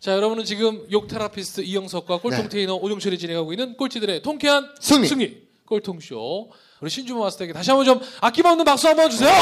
자, 0.00 0.12
여러분은 0.12 0.46
지금 0.46 0.86
욕 0.90 1.08
테라피스트 1.08 1.60
이영석과 1.60 2.20
꼴통 2.20 2.44
네. 2.44 2.48
테이너 2.48 2.74
오종철이 2.76 3.18
진행하고 3.18 3.52
있는 3.52 3.76
꼴찌들의 3.76 4.22
통쾌한 4.22 4.74
승리. 4.80 5.46
꼴통쇼. 5.66 6.50
우리 6.80 6.88
신주모 6.90 7.20
마스터에게 7.20 7.52
다시 7.52 7.70
한번 7.70 7.84
좀 7.84 8.00
아낌없는 8.22 8.64
박수 8.64 8.88
한번 8.88 9.10
주세요. 9.10 9.28
아! 9.30 9.34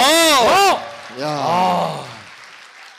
어! 0.43 1.21
야. 1.21 1.29
아. 1.29 2.05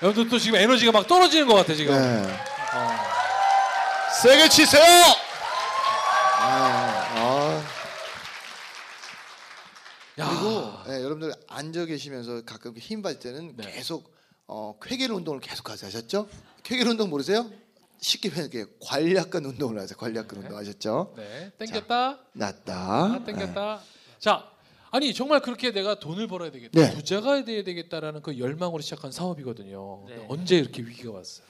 여러분들 0.01 0.29
또 0.29 0.39
지금 0.39 0.57
에너지가 0.57 0.93
막 0.93 1.05
떨어지는 1.05 1.47
것 1.47 1.55
같아 1.55 1.73
지금. 1.73 1.93
네. 1.93 2.31
어. 2.73 2.97
세게 4.21 4.47
치세요. 4.47 4.81
아, 6.39 7.13
아. 7.17 7.63
야. 10.19 10.29
그리고 10.29 10.73
네, 10.87 11.03
여러분들 11.03 11.33
앉아 11.49 11.85
계시면서 11.85 12.43
가끔 12.45 12.77
힘 12.77 13.01
빠질 13.01 13.19
때는 13.19 13.57
네. 13.57 13.69
계속 13.69 14.17
어, 14.51 14.75
쾌계를 14.81 15.13
운동을 15.15 15.39
계속 15.41 15.69
하세요. 15.69 15.87
아셨죠? 15.87 16.27
쾌계를 16.63 16.91
운동 16.91 17.09
모르세요? 17.11 17.47
쉽게 17.99 18.29
표현할게요. 18.31 18.65
관략근 18.81 19.45
운동을 19.45 19.79
하세요. 19.79 19.95
관략근 19.95 20.39
운동 20.39 20.57
아셨죠? 20.57 21.13
네, 21.17 21.51
땡겼다. 21.59 22.19
낫다. 22.33 22.73
아, 22.73 23.23
땡겼다. 23.23 23.79
자, 24.17 24.49
아니 24.89 25.13
정말 25.13 25.41
그렇게 25.41 25.71
내가 25.71 25.99
돈을 25.99 26.25
벌어야 26.27 26.49
되겠다, 26.49 26.79
네. 26.81 26.95
부자가 26.95 27.43
돼야 27.45 27.63
되겠다라는 27.63 28.23
그 28.23 28.39
열망으로 28.39 28.81
시작한 28.81 29.11
사업이거든요. 29.11 30.05
네. 30.07 30.25
언제 30.29 30.57
이렇게 30.57 30.81
위기가 30.81 31.11
왔어요? 31.11 31.45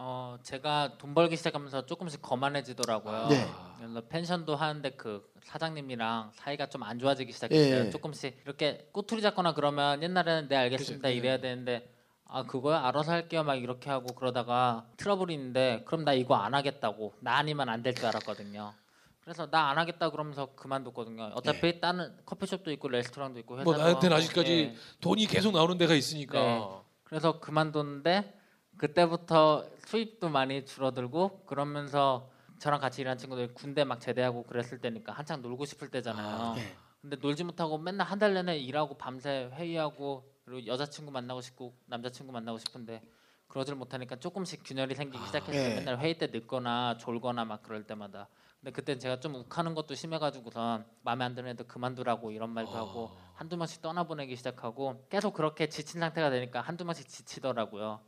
어 0.00 0.38
제가 0.42 0.96
돈 0.96 1.12
벌기 1.12 1.36
시작하면서 1.36 1.84
조금씩 1.84 2.22
거만해지더라고요. 2.22 3.26
네. 3.28 3.46
그래서 3.78 4.00
펜션도 4.08 4.56
하는데 4.56 4.88
그 4.90 5.28
사장님이랑 5.42 6.30
사이가 6.36 6.68
좀 6.70 6.82
안 6.84 6.98
좋아지기 6.98 7.32
시작했어요. 7.32 7.86
예. 7.86 7.90
조금씩 7.90 8.40
이렇게 8.46 8.88
꼬투리 8.92 9.20
잡거나 9.20 9.52
그러면 9.54 10.02
옛날에는 10.02 10.48
네 10.48 10.56
알겠습니다 10.56 11.08
그치, 11.08 11.14
네. 11.14 11.18
이래야 11.18 11.40
되는데 11.40 11.90
아 12.30 12.42
그거요 12.44 12.76
알아서 12.76 13.12
할게요 13.12 13.42
막 13.42 13.54
이렇게 13.54 13.88
하고 13.90 14.14
그러다가 14.14 14.86
트러블이 14.98 15.32
있는데 15.34 15.82
그럼 15.86 16.04
나 16.04 16.12
이거 16.12 16.34
안 16.36 16.54
하겠다고 16.54 17.14
나 17.20 17.36
아니면 17.38 17.68
안 17.70 17.82
될 17.82 17.94
줄 17.94 18.06
알았거든요. 18.06 18.74
그래서 19.20 19.50
나 19.50 19.70
안 19.70 19.78
하겠다 19.78 20.10
그러면서 20.10 20.54
그만뒀거든요. 20.54 21.32
어차피 21.34 21.80
다른 21.80 22.14
커피숍도 22.24 22.70
있고 22.72 22.88
레스토랑도 22.88 23.38
있고 23.40 23.56
회사도 23.56 23.70
뭐 23.70 23.78
나한테는 23.78 24.16
아직까지 24.16 24.52
예. 24.52 24.74
돈이 25.00 25.26
계속 25.26 25.52
나오는 25.52 25.76
데가 25.78 25.94
있으니까. 25.94 26.38
네. 26.40 26.68
그래서 27.04 27.38
그만뒀는데 27.40 28.34
그때부터 28.76 29.64
수입도 29.86 30.28
많이 30.28 30.64
줄어들고 30.64 31.44
그러면서 31.46 32.30
저랑 32.58 32.80
같이 32.80 33.00
일하는 33.02 33.18
친구들 33.18 33.54
군대 33.54 33.84
막 33.84 34.00
제대하고 34.00 34.44
그랬을 34.44 34.80
때니까 34.80 35.12
한창 35.12 35.40
놀고 35.42 35.64
싶을 35.64 35.90
때잖아요. 35.90 36.54
네. 36.54 36.76
근데 37.00 37.16
놀지 37.20 37.44
못하고 37.44 37.78
맨날 37.78 38.06
한 38.06 38.18
달 38.18 38.34
내내 38.34 38.58
일하고 38.58 38.96
밤새 38.98 39.50
회의하고 39.54 40.27
그리고 40.48 40.66
여자친구 40.66 41.10
만나고 41.12 41.42
싶고 41.42 41.74
남자친구 41.86 42.32
만나고 42.32 42.58
싶은데 42.58 43.02
그러질 43.48 43.74
못하니까 43.74 44.16
조금씩 44.16 44.62
균열이 44.64 44.94
생기기 44.94 45.24
시작했어요. 45.26 45.68
네. 45.68 45.74
맨날 45.76 45.98
회의 45.98 46.16
때 46.18 46.26
늦거나 46.28 46.96
졸거나 46.98 47.44
막 47.44 47.62
그럴 47.62 47.84
때마다. 47.86 48.28
근데 48.60 48.72
그때 48.72 48.98
제가 48.98 49.20
좀 49.20 49.34
욱하는 49.36 49.74
것도 49.74 49.94
심해가지고선 49.94 50.86
마음에 51.02 51.24
안 51.26 51.34
드는 51.34 51.50
애들 51.50 51.66
그만두라고 51.66 52.30
이런 52.32 52.50
말도 52.50 52.72
하고 52.72 53.16
한두 53.34 53.56
명씩 53.56 53.82
떠나보내기 53.82 54.36
시작하고 54.36 55.06
계속 55.10 55.34
그렇게 55.34 55.68
지친 55.68 56.00
상태가 56.00 56.30
되니까 56.30 56.60
한두 56.62 56.84
명씩 56.84 57.08
지치더라고요. 57.08 58.00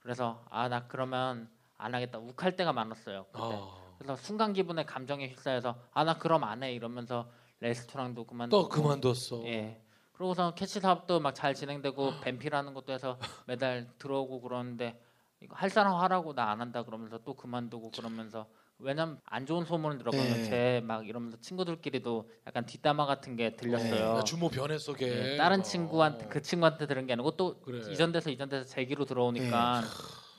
그래서 0.00 0.44
아 0.50 0.68
나 0.68 0.86
그러면 0.86 1.50
안 1.76 1.94
하겠다 1.94 2.18
욱할 2.18 2.56
때가 2.56 2.72
많았어요. 2.72 3.26
그때. 3.26 3.40
아, 3.42 3.76
그래서 3.98 4.16
순간 4.16 4.52
기분에 4.52 4.84
감정에 4.84 5.28
휩싸여서 5.28 5.76
아 5.92 6.04
나 6.04 6.16
그럼 6.18 6.44
안 6.44 6.62
해 6.62 6.72
이러면서 6.72 7.28
레스토랑도 7.60 8.24
그만 8.24 8.48
또 8.50 8.68
그만뒀어. 8.68 9.42
예. 9.46 9.82
그러고서 10.18 10.52
캐치 10.54 10.80
사업도 10.80 11.20
막 11.20 11.32
잘 11.38 11.54
진행되고 11.54 12.20
뱀피라는 12.22 12.74
것도 12.74 12.92
해서 12.92 13.18
매달 13.46 13.86
들어오고 13.98 14.40
그러는데 14.40 15.00
이거 15.40 15.54
할 15.54 15.70
사람 15.70 15.94
하라고 15.94 16.34
나 16.34 16.50
안 16.50 16.60
한다 16.60 16.82
그러면서 16.82 17.18
또 17.24 17.34
그만두고 17.34 17.92
그러면서 17.92 18.46
왜냐면 18.80 19.20
안 19.24 19.46
좋은 19.46 19.64
소문을 19.64 19.98
들어가면 19.98 20.26
네. 20.26 20.44
제막 20.44 21.06
이러면서 21.08 21.36
친구들끼리도 21.40 22.28
약간 22.48 22.66
뒷담화 22.66 23.06
같은 23.06 23.36
게 23.36 23.54
들렸어요. 23.54 24.18
야, 24.18 24.24
주모 24.24 24.48
변해 24.48 24.78
속에 24.78 25.34
예, 25.34 25.36
다른 25.36 25.60
어. 25.60 25.62
친구한테 25.62 26.26
그 26.26 26.42
친구한테 26.42 26.86
들은 26.88 27.06
게 27.06 27.12
아니고 27.12 27.32
또 27.36 27.60
그래. 27.60 27.80
이전돼서 27.92 28.30
이전돼서 28.30 28.64
제기로 28.66 29.04
들어오니까 29.04 29.82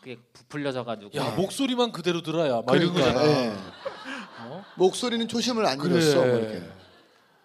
그게 0.02 0.18
부풀려져 0.34 0.84
가지고 0.84 1.12
야 1.18 1.32
목소리만 1.36 1.92
그대로 1.94 2.22
들어야 2.22 2.62
막 2.66 2.76
이런 2.76 2.94
그러니까, 2.94 3.14
거잖아. 3.14 3.26
예. 3.30 3.54
어? 4.48 4.64
목소리는 4.76 5.26
초심을 5.28 5.66
안 5.66 5.78
그래. 5.78 5.94
잃었어. 5.96 6.26
뭐 6.26 6.38
이렇게. 6.38 6.79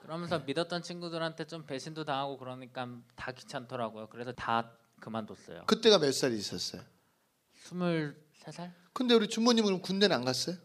그러면서 0.05 0.39
믿었던 0.41 0.83
친구들한테 0.83 1.47
좀 1.47 1.65
배신도 1.65 2.05
당하고 2.05 2.37
그러니까 2.37 2.87
다 3.17 3.33
귀찮더라고요. 3.33 4.09
그래서 4.09 4.33
다 4.33 4.71
그만뒀어요. 5.01 5.65
그때가 5.67 5.99
몇 5.99 6.13
살이 6.13 6.37
있었어요? 6.37 6.83
23살? 7.65 8.71
근데 8.93 9.15
우리 9.15 9.29
주모님은 9.29 9.81
군대는 9.81 10.15
안 10.15 10.25
갔어요? 10.25 10.57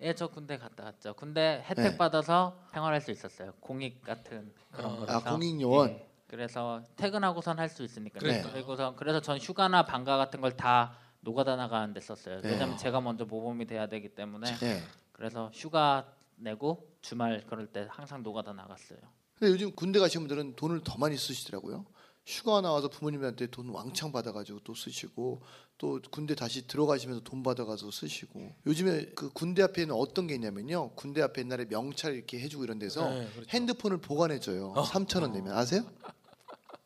예, 0.00 0.14
저 0.14 0.28
군대 0.28 0.56
갔다 0.56 0.84
왔죠. 0.84 1.12
군대 1.14 1.62
혜택 1.68 1.82
네. 1.82 1.96
받아서 1.98 2.58
생활할 2.72 3.00
수 3.02 3.10
있었어요. 3.10 3.52
공익 3.60 4.02
같은 4.02 4.54
그런 4.72 4.92
아, 4.92 4.96
거라서. 4.96 5.30
공익 5.32 5.60
요원. 5.60 5.90
예, 5.90 6.08
그래서 6.26 6.82
퇴근하고선 6.96 7.58
할 7.58 7.68
수 7.68 7.82
있으니까. 7.82 8.20
네. 8.20 8.42
그리고서 8.42 8.94
그래서 8.96 9.20
전 9.20 9.36
휴가나 9.38 9.84
방과 9.84 10.16
같은 10.16 10.40
걸 10.40 10.56
다 10.56 10.96
노가다 11.20 11.56
나가는 11.56 11.92
데 11.92 12.00
썼어요. 12.00 12.40
네. 12.40 12.52
왜냐면 12.52 12.78
제가 12.78 13.00
먼저 13.02 13.24
모범이 13.26 13.66
돼야 13.66 13.86
되기 13.86 14.08
때문에. 14.14 14.48
예. 14.62 14.82
그래서 15.12 15.50
휴가 15.52 16.06
내고 16.36 16.87
주말 17.00 17.44
그럴 17.48 17.66
때 17.66 17.86
항상 17.90 18.22
노가다 18.22 18.52
나갔어요. 18.52 18.98
근데 19.38 19.52
요즘 19.52 19.72
군대 19.72 19.98
가신 19.98 20.22
분들은 20.22 20.56
돈을 20.56 20.82
더 20.84 20.98
많이 20.98 21.16
쓰시더라고요. 21.16 21.86
휴가 22.26 22.60
나와서 22.60 22.88
부모님한테 22.88 23.46
돈 23.46 23.70
왕창 23.70 24.12
받아가지고 24.12 24.60
또 24.60 24.74
쓰시고 24.74 25.40
또 25.78 25.98
군대 26.10 26.34
다시 26.34 26.66
들어가시면서 26.66 27.22
돈 27.24 27.42
받아가서 27.42 27.90
쓰시고 27.90 28.54
요즘에 28.66 29.06
그 29.14 29.30
군대 29.30 29.62
앞에는 29.62 29.94
어떤 29.94 30.26
게 30.26 30.34
있냐면요 30.34 30.90
군대 30.90 31.22
앞에 31.22 31.40
옛날에 31.40 31.64
명찰 31.64 32.14
이렇게 32.14 32.38
해주고 32.40 32.64
이런 32.64 32.78
데서 32.78 33.08
네, 33.08 33.30
그렇죠. 33.32 33.48
핸드폰을 33.48 33.98
보관해줘요 33.98 34.74
3천 34.74 35.22
원 35.22 35.32
내면 35.32 35.56
아세요? 35.56 35.90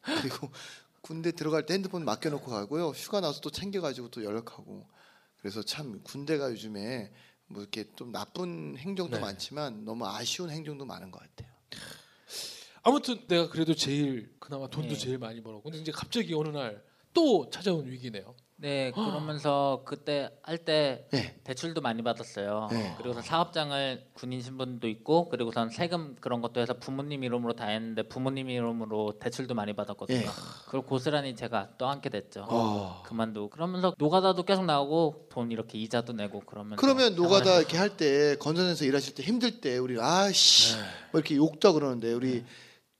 그리고 0.23 0.49
군대 1.00 1.33
들어갈 1.33 1.67
때 1.67 1.75
핸드폰 1.75 2.05
맡겨놓고 2.05 2.49
가고요 2.49 2.91
휴가 2.91 3.21
나서 3.21 3.41
또 3.41 3.50
챙겨가지고 3.50 4.11
또 4.11 4.23
연락하고 4.23 4.87
그래서 5.39 5.65
참 5.65 6.00
군대가 6.05 6.53
요즘에 6.53 7.11
뭐 7.53 7.63
이렇게 7.63 7.85
좀 7.97 8.13
나쁜 8.13 8.77
행정도 8.79 9.17
네. 9.17 9.21
많지만 9.21 9.85
너무 9.85 10.07
아쉬운 10.07 10.51
행정도 10.51 10.85
많은 10.85 11.11
것 11.11 11.21
같아요. 11.21 11.53
아무튼 12.83 13.27
내가 13.29 13.49
그래도 13.49 13.75
제일 13.75 14.35
그나마 14.39 14.69
돈도 14.69 14.95
예. 14.95 14.97
제일 14.97 15.19
많이 15.19 15.43
벌었고 15.43 15.65
근데 15.65 15.79
이제 15.79 15.93
갑자기 15.93 16.35
어느 16.35 16.49
날 16.49 16.93
또 17.15 17.49
찾아온 17.51 17.87
위기네요. 17.87 18.35
네, 18.62 18.93
그러면서 18.93 19.83
그때 19.84 20.31
할 20.43 20.59
때 20.65 21.05
네. 21.11 21.37
대출도 21.43 21.81
많이 21.81 22.00
받았어요. 22.03 22.69
네. 22.71 22.95
그리고서 22.97 23.21
사업장을 23.21 24.05
군인 24.12 24.41
신분도 24.41 24.87
있고 24.87 25.28
그리고선 25.28 25.71
세금 25.71 26.15
그런 26.21 26.41
것도 26.41 26.61
해서 26.61 26.75
부모님 26.75 27.25
이름으로 27.25 27.55
다 27.55 27.67
했는데 27.67 28.05
부모님 28.05 28.49
이름으로 28.49 29.19
대출도 29.19 29.55
많이 29.55 29.73
받았거든요. 29.73 30.19
예. 30.19 30.25
그걸 30.67 30.83
고스란히 30.83 31.34
제가 31.34 31.71
떠안게 31.77 32.11
됐죠. 32.11 32.47
어. 32.49 33.03
그만두고 33.05 33.50
그러면서 33.50 33.95
노가다도 33.99 34.45
계속 34.45 34.65
나오고 34.65 35.27
돈 35.31 35.50
이렇게 35.50 35.79
이자도 35.79 36.12
내고 36.12 36.39
그러면서 36.41 36.77
그러면 36.77 37.17
노가다 37.17 37.59
이렇게 37.59 37.77
할 37.77 37.97
때 37.97 38.37
건설에서 38.37 38.84
일하실 38.84 39.15
때 39.17 39.23
힘들 39.25 39.61
때 39.61 39.76
우리 39.79 40.00
아씨 40.00 40.76
네. 40.76 40.82
뭐 41.11 41.20
이렇게 41.20 41.35
욕도 41.37 41.73
그러는데 41.73 42.12
우리 42.12 42.44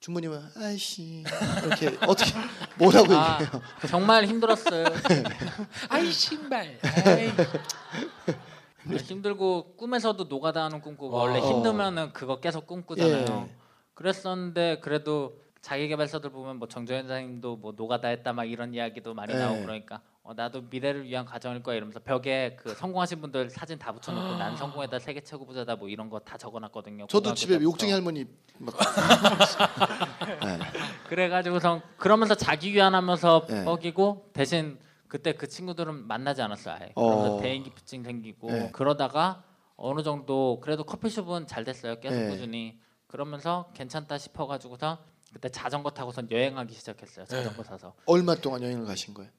주모님은 0.03 0.41
아이씨 0.57 1.23
이렇게 1.65 1.97
어떻게 2.09 2.33
뭐라고 2.77 3.15
아, 3.15 3.39
얘기해요? 3.41 3.63
정말 3.89 4.25
힘들었어요. 4.27 4.85
아이 5.89 6.11
신발. 6.11 6.77
아이. 7.07 7.29
아, 7.29 8.95
힘들고 8.97 9.77
꿈에서도 9.77 10.25
노가다 10.25 10.65
하는 10.65 10.81
꿈 10.81 10.97
꾸고 10.97 11.17
와. 11.17 11.23
원래 11.23 11.39
힘들면은 11.39 12.13
그거 12.13 12.41
계속 12.41 12.67
꿈꾸잖아요. 12.67 13.49
예. 13.49 13.57
그랬었는데 13.95 14.81
그래도 14.81 15.41
자기 15.61 15.87
개발서들 15.87 16.31
보면 16.31 16.57
뭐 16.59 16.67
정조현 16.67 17.07
장님도 17.07 17.59
뭐 17.59 17.73
노가다 17.77 18.09
했다 18.09 18.33
막 18.33 18.43
이런 18.43 18.75
이야기도 18.75 19.15
많이 19.15 19.33
예. 19.33 19.39
나오고 19.39 19.63
그러니까 19.63 20.01
어, 20.25 20.33
나도 20.35 20.63
미래를 20.71 21.05
위한 21.05 21.25
과정일 21.25 21.63
거야 21.65 21.75
이러면서 21.77 21.99
벽에 21.99 22.55
그 22.61 22.75
성공하신 22.75 23.21
분들 23.21 23.51
사진 23.51 23.77
다 23.79 23.91
붙여놓고 23.93 24.37
난 24.37 24.57
성공했다 24.57 25.01
세계 25.01 25.21
최고 25.21 25.45
부자다 25.45 25.75
뭐 25.77 25.89
이런 25.89 26.09
거 26.09 26.21
다 26.21 26.39
적어놨거든요. 26.39 27.09
저도 27.09 27.35
집에 27.35 27.55
때부터. 27.55 27.65
욕쟁이 27.65 27.93
할머니 27.93 28.25
막 28.59 28.73
네. 30.45 30.59
그래가지고선 31.09 31.83
그러면서 31.97 32.37
자기 32.37 32.73
위안하면서 32.73 33.47
예. 33.51 33.65
뻐기고 33.65 34.31
대신 34.33 34.79
그때 35.09 35.33
그 35.33 35.49
친구들은 35.49 36.07
만나지 36.07 36.41
않았어요. 36.41 36.77
아예. 36.81 36.93
어. 36.95 37.05
그러면서 37.05 37.41
대인 37.43 37.65
기피증 37.65 38.05
생기고 38.05 38.51
예. 38.53 38.71
그러다가 38.73 39.43
어느 39.77 40.03
정도 40.05 40.61
그래도 40.61 40.85
커피숍은 40.85 41.49
잘 41.49 41.65
됐어요. 41.65 41.99
계속 41.99 42.17
네. 42.21 42.29
꾸준히 42.29 42.79
그러면서 43.09 43.71
괜찮다 43.75 44.19
싶어가지고서 44.19 44.99
그때 45.33 45.49
자전거 45.49 45.91
타고선 45.91 46.31
여행하기 46.31 46.73
시작했어요. 46.75 47.27
자전거 47.27 47.65
사서 47.65 47.95
얼마 48.07 48.37
동안 48.37 48.63
여행을 48.63 48.87
가신 48.87 49.13
거예요? 49.15 49.31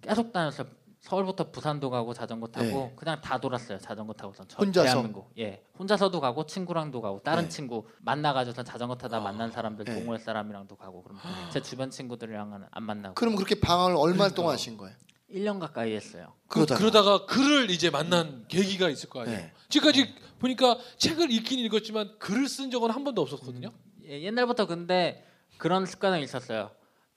계속 0.00 0.32
다녔어요. 0.32 0.66
서울부터 1.00 1.50
부산도 1.50 1.88
가고 1.88 2.12
자전거 2.12 2.46
타고 2.48 2.66
네. 2.66 2.92
그냥 2.94 3.20
다 3.22 3.38
돌았어요. 3.38 3.78
자전거 3.78 4.12
타고선 4.12 4.46
저, 4.48 4.58
혼자서? 4.58 4.84
대한민국. 4.84 5.32
예, 5.38 5.62
혼자서도 5.78 6.20
가고 6.20 6.44
친구랑도 6.44 7.00
가고 7.00 7.22
다른 7.22 7.44
네. 7.44 7.48
친구 7.48 7.86
만나 8.00 8.34
가지고서 8.34 8.62
자전거 8.62 8.96
타다 8.96 9.20
만난 9.20 9.50
사람들 9.50 9.86
네. 9.86 9.94
동호회 9.94 10.18
사람이랑도 10.18 10.76
가고 10.76 11.02
그럼 11.02 11.18
제 11.50 11.62
주변 11.62 11.90
친구들이랑은 11.90 12.64
안 12.70 12.82
만나고. 12.82 13.14
그럼 13.14 13.34
그렇게 13.34 13.58
방황을 13.58 13.96
얼마 13.96 14.28
동안 14.28 14.52
하신 14.52 14.76
거예요? 14.76 14.94
1년 15.32 15.58
가까이 15.58 15.94
했어요. 15.94 16.34
그, 16.48 16.66
그러다가. 16.66 16.78
그러다가 16.78 17.26
글을 17.26 17.70
이제 17.70 17.88
만난 17.88 18.44
계기가 18.48 18.90
있을 18.90 19.08
거 19.08 19.22
아니에요. 19.22 19.38
네. 19.38 19.52
지금까지 19.70 20.14
보니까 20.38 20.76
책을 20.98 21.30
읽긴 21.30 21.60
읽었지만 21.60 22.18
글을 22.18 22.46
쓴 22.48 22.70
적은 22.70 22.90
한 22.90 23.04
번도 23.04 23.22
없었거든요. 23.22 23.70
예, 24.04 24.20
옛날부터 24.22 24.66
근데 24.66 25.24
그런 25.56 25.86
습관은 25.86 26.20
있었어요. 26.20 26.70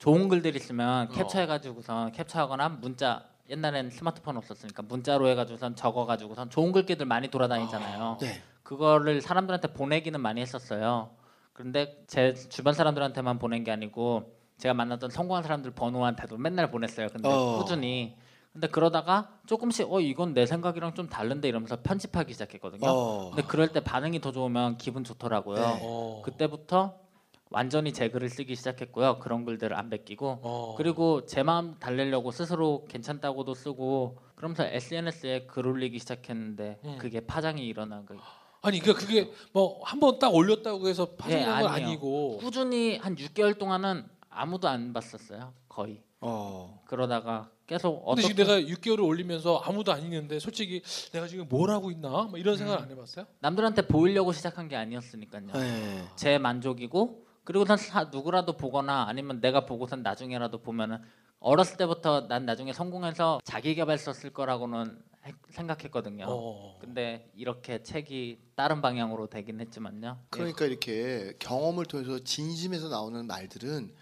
좋은 0.04 0.28
글들 0.28 0.52
어. 0.52 0.56
있으면 0.56 1.08
캡처해가지고선 1.08 2.12
캡처하거나 2.12 2.68
문자 2.68 3.24
옛날엔 3.48 3.88
스마트폰 3.88 4.36
없었으니까 4.36 4.82
문자로 4.82 5.28
해가지고선 5.28 5.76
적어가지고선 5.76 6.50
좋은 6.50 6.72
글귀들 6.72 7.06
많이 7.06 7.28
돌아다니잖아요. 7.28 8.18
네. 8.20 8.42
그거를 8.62 9.22
사람들한테 9.22 9.68
보내기는 9.72 10.20
많이 10.20 10.42
했었어요. 10.42 11.08
그런데 11.54 12.04
제 12.06 12.34
주변 12.34 12.74
사람들한테만 12.74 13.38
보낸 13.38 13.64
게 13.64 13.70
아니고 13.70 14.34
제가 14.58 14.74
만났던 14.74 15.08
성공한 15.08 15.42
사람들 15.42 15.70
번호한테도 15.70 16.36
맨날 16.36 16.70
보냈어요. 16.70 17.08
근데 17.08 17.30
어. 17.30 17.58
꾸준히. 17.58 18.14
근데 18.52 18.68
그러다가 18.68 19.30
조금씩 19.46 19.90
어 19.90 20.00
이건 20.00 20.34
내 20.34 20.44
생각이랑 20.44 20.92
좀 20.92 21.08
다른데 21.08 21.48
이러면서 21.48 21.80
편집하기 21.82 22.30
시작했거든요. 22.34 22.90
어. 22.90 23.30
근데 23.30 23.42
그럴 23.48 23.68
때 23.68 23.80
반응이 23.80 24.20
더 24.20 24.32
좋으면 24.32 24.76
기분 24.76 25.02
좋더라고요. 25.02 25.56
네. 25.56 25.78
어. 25.82 26.22
그때부터 26.22 27.03
완전히 27.50 27.92
제 27.92 28.08
글을 28.08 28.28
쓰기 28.30 28.54
시작했고요. 28.56 29.18
그런 29.18 29.44
글들을 29.44 29.76
안 29.76 29.90
베끼고 29.90 30.40
어. 30.42 30.74
그리고 30.76 31.24
제 31.26 31.42
마음 31.42 31.74
달래려고 31.78 32.30
스스로 32.30 32.84
괜찮다고도 32.88 33.54
쓰고 33.54 34.18
그러면서 34.34 34.64
SNS에 34.64 35.46
글 35.46 35.66
올리기 35.66 35.98
시작했는데 35.98 36.78
음. 36.84 36.96
그게 36.98 37.20
파장이 37.20 37.64
일어난 37.66 38.04
거예요. 38.06 38.20
아니 38.62 38.80
그러니까 38.80 39.04
그게 39.06 39.30
뭐 39.52 39.82
한 39.84 40.00
번 40.00 40.18
딱 40.18 40.34
올렸다고 40.34 40.88
해서 40.88 41.06
파생한 41.16 41.62
건 41.62 41.70
아니에요. 41.72 41.88
아니고 41.88 42.38
꾸준히 42.38 42.96
한 42.96 43.14
6개월 43.14 43.58
동안은 43.58 44.06
아무도 44.30 44.68
안 44.68 44.92
봤었어요. 44.92 45.52
거의. 45.68 46.02
어. 46.20 46.82
그러다가 46.86 47.50
계속 47.66 48.04
근데 48.04 48.22
지금 48.22 48.44
내가 48.44 48.58
6개월을 48.60 49.06
올리면서 49.06 49.58
아무도 49.58 49.92
안 49.92 50.02
읽는데 50.02 50.38
솔직히 50.38 50.82
내가 51.12 51.26
지금 51.28 51.46
뭘 51.48 51.70
하고 51.70 51.90
있나 51.90 52.08
뭐 52.24 52.38
이런 52.38 52.56
생각 52.56 52.80
안 52.82 52.90
해봤어요? 52.90 53.26
남들한테 53.40 53.86
보이려고 53.86 54.32
시작한 54.32 54.68
게 54.68 54.76
아니었으니까요. 54.76 55.46
네. 55.52 56.04
제 56.16 56.38
만족이고 56.38 57.23
그리고선 57.44 57.76
사- 57.76 58.04
누구라도 58.04 58.56
보거나 58.56 59.04
아니면 59.08 59.40
내가 59.40 59.66
보고선 59.66 60.02
나중에라도 60.02 60.58
보면은 60.62 60.98
어렸을 61.40 61.76
때부터 61.76 62.26
난 62.26 62.46
나중에 62.46 62.72
성공해서 62.72 63.40
자기 63.44 63.74
개발서 63.74 64.12
쓸 64.14 64.30
거라고는 64.32 64.98
해- 65.26 65.32
생각했거든요. 65.50 66.24
어. 66.28 66.78
근데 66.80 67.30
이렇게 67.34 67.82
책이 67.82 68.38
다른 68.54 68.80
방향으로 68.80 69.26
되긴 69.28 69.60
했지만요. 69.60 70.18
그러니까 70.30 70.64
이렇게 70.64 71.34
경험을 71.38 71.84
통해서 71.86 72.18
진심에서 72.18 72.88
나오는 72.88 73.26
말들은 73.26 73.94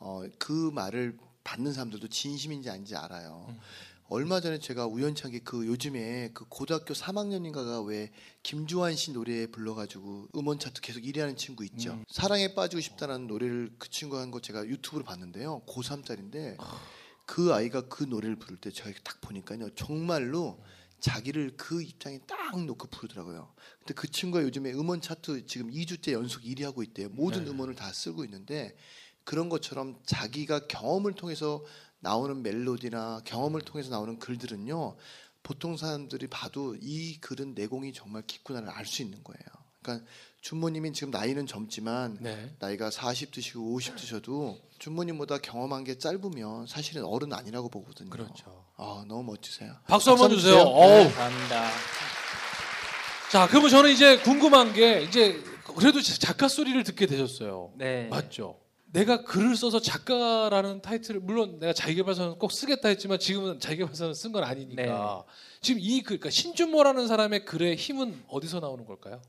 어, 0.00 0.22
그 0.38 0.52
말을 0.74 1.16
받는 1.44 1.72
사람들도 1.72 2.08
진심인지 2.08 2.68
아닌지 2.68 2.96
알아요. 2.96 3.46
음. 3.48 3.58
얼마 4.10 4.40
전에 4.40 4.58
제가 4.58 4.86
우연찮게 4.86 5.40
그 5.40 5.66
요즘에 5.66 6.30
그 6.32 6.46
고등학교 6.48 6.94
3학년인가가 6.94 7.86
왜 7.86 8.10
김주환 8.42 8.96
씨 8.96 9.12
노래 9.12 9.46
불러가지고 9.46 10.28
음원 10.34 10.58
차트 10.58 10.80
계속 10.80 11.00
1위 11.00 11.18
하는 11.18 11.36
친구 11.36 11.62
있죠. 11.66 11.92
음. 11.92 12.04
사랑에 12.08 12.54
빠지고 12.54 12.80
싶다는 12.80 13.26
노래를 13.26 13.74
그 13.78 13.90
친구가 13.90 14.22
한 14.22 14.30
거 14.30 14.40
제가 14.40 14.66
유튜브로 14.66 15.04
봤는데요. 15.04 15.62
고3짜리인데 15.66 16.56
그 17.26 17.52
아이가 17.52 17.82
그 17.88 18.04
노래를 18.04 18.36
부를 18.36 18.56
때 18.56 18.70
제가 18.70 18.90
딱 19.04 19.20
보니까요. 19.20 19.74
정말로 19.74 20.58
자기를 21.00 21.56
그 21.58 21.82
입장에 21.82 22.18
딱 22.26 22.58
놓고 22.64 22.88
부르더라고요. 22.88 23.52
근데 23.80 23.92
그 23.92 24.10
친구가 24.10 24.42
요즘에 24.42 24.72
음원 24.72 25.02
차트 25.02 25.44
지금 25.46 25.70
2주째 25.70 26.12
연속 26.12 26.42
1위 26.44 26.62
하고 26.62 26.82
있대요. 26.82 27.10
모든 27.10 27.44
네. 27.44 27.50
음원을 27.50 27.74
다 27.74 27.92
쓰고 27.92 28.24
있는데 28.24 28.74
그런 29.24 29.50
것처럼 29.50 29.98
자기가 30.06 30.66
경험을 30.68 31.12
통해서 31.12 31.62
나오는 32.00 32.42
멜로디나 32.42 33.22
경험을 33.24 33.62
통해서 33.62 33.90
나오는 33.90 34.18
글들은요. 34.18 34.96
보통 35.42 35.76
사람들이 35.76 36.26
봐도 36.26 36.76
이 36.80 37.18
글은 37.20 37.54
내공이 37.54 37.92
정말 37.92 38.22
깊구나를 38.26 38.68
알 38.68 38.84
수 38.86 39.02
있는 39.02 39.22
거예요. 39.24 39.40
그러니까 39.82 40.06
준모님이 40.42 40.92
지금 40.92 41.10
나이는 41.10 41.46
젊지만 41.46 42.18
네. 42.20 42.54
나이가 42.58 42.90
40 42.90 43.30
드시고 43.32 43.72
50 43.74 43.96
드셔도 43.96 44.58
준모님보다 44.78 45.38
경험한 45.38 45.84
게 45.84 45.98
짧으면 45.98 46.66
사실은 46.66 47.04
어른 47.04 47.32
아니라고 47.32 47.68
보거든요. 47.68 48.10
그렇죠. 48.10 48.64
아, 48.76 49.04
너무 49.08 49.22
멋지세요. 49.24 49.74
박수 49.86 50.10
한번 50.10 50.28
박수 50.30 50.40
주세요. 50.42 50.58
주세요. 50.58 50.68
어우. 50.68 51.04
감사합니다. 51.04 51.70
자, 53.30 53.46
그러면 53.48 53.70
저는 53.70 53.90
이제 53.90 54.18
궁금한 54.18 54.72
게 54.72 55.02
이제 55.02 55.42
그래도 55.76 56.00
작가 56.00 56.48
소리를 56.48 56.82
듣게 56.84 57.06
되셨어요. 57.06 57.72
네. 57.76 58.08
맞죠? 58.08 58.58
내가 58.90 59.22
글을 59.22 59.54
써서 59.56 59.80
작가라는 59.80 60.80
타이틀을 60.80 61.20
물론 61.20 61.58
내가 61.58 61.72
자기계발서는 61.72 62.38
꼭 62.38 62.52
쓰겠다 62.52 62.88
했지만 62.88 63.18
지금은 63.18 63.60
자기계발서는 63.60 64.14
쓴 64.14 64.32
건 64.32 64.44
아니니까 64.44 65.24
지금 65.60 65.80
이 65.82 66.00
글, 66.02 66.18
그러니까 66.18 66.30
신준모라는 66.30 67.06
사람의 67.06 67.44
글의 67.44 67.76
힘은 67.76 68.24
어디서 68.28 68.60
나오는 68.60 68.84
걸까요? 68.86 69.20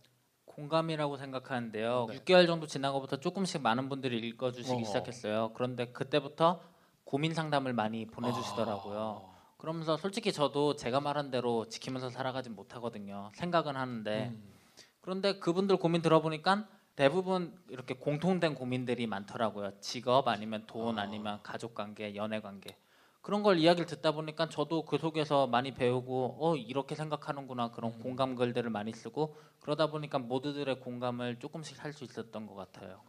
공감이라고 0.45 1.17
생각하는데요. 1.17 2.07
네. 2.09 2.19
6개월 2.19 2.45
정도 2.47 2.67
지나고부터 2.67 3.17
조금씩 3.17 3.61
많은 3.61 3.89
분들이 3.89 4.17
읽어주시기 4.19 4.73
어허. 4.75 4.85
시작했어요. 4.85 5.51
그런데 5.55 5.87
그때부터 5.91 6.61
고민 7.03 7.33
상담을 7.33 7.73
많이 7.73 8.05
보내주시더라고요. 8.05 9.21
아. 9.25 9.29
그러면서 9.57 9.97
솔직히 9.97 10.31
저도 10.31 10.75
제가 10.75 11.01
말한 11.01 11.31
대로 11.31 11.67
지키면서 11.67 12.09
살아가진 12.09 12.55
못하거든요. 12.55 13.29
생각은 13.35 13.75
하는데 13.75 14.29
음. 14.29 14.53
그런데 15.01 15.39
그분들 15.39 15.77
고민 15.77 16.01
들어보니까 16.01 16.67
대부분 16.99 17.57
이렇게 17.69 17.93
공통된 17.93 18.55
고민들이 18.55 19.07
많더라고요. 19.07 19.71
직업 19.79 20.27
아니면 20.27 20.65
돈 20.67 20.99
아. 20.99 21.03
아니면 21.03 21.39
가족 21.43 21.73
관계, 21.73 22.13
연애 22.17 22.41
관계. 22.41 22.75
그런 23.21 23.41
걸 23.41 23.57
이야기를 23.57 23.85
듣다 23.85 24.11
보니까 24.11 24.49
저도 24.49 24.83
그 24.83 24.97
속에서 24.97 25.47
많이 25.47 25.73
배우고 25.73 26.35
어 26.41 26.57
이렇게 26.57 26.95
생각하는구나 26.95 27.71
그런 27.71 27.93
음. 27.93 27.99
공감 27.99 28.35
글들을 28.35 28.69
많이 28.69 28.91
쓰고 28.91 29.37
그러다 29.61 29.87
보니까 29.87 30.19
모두들의 30.19 30.81
공감을 30.81 31.39
조금씩 31.39 31.77
살수 31.77 32.03
있었던 32.03 32.45
것 32.47 32.55
같아요. 32.55 32.99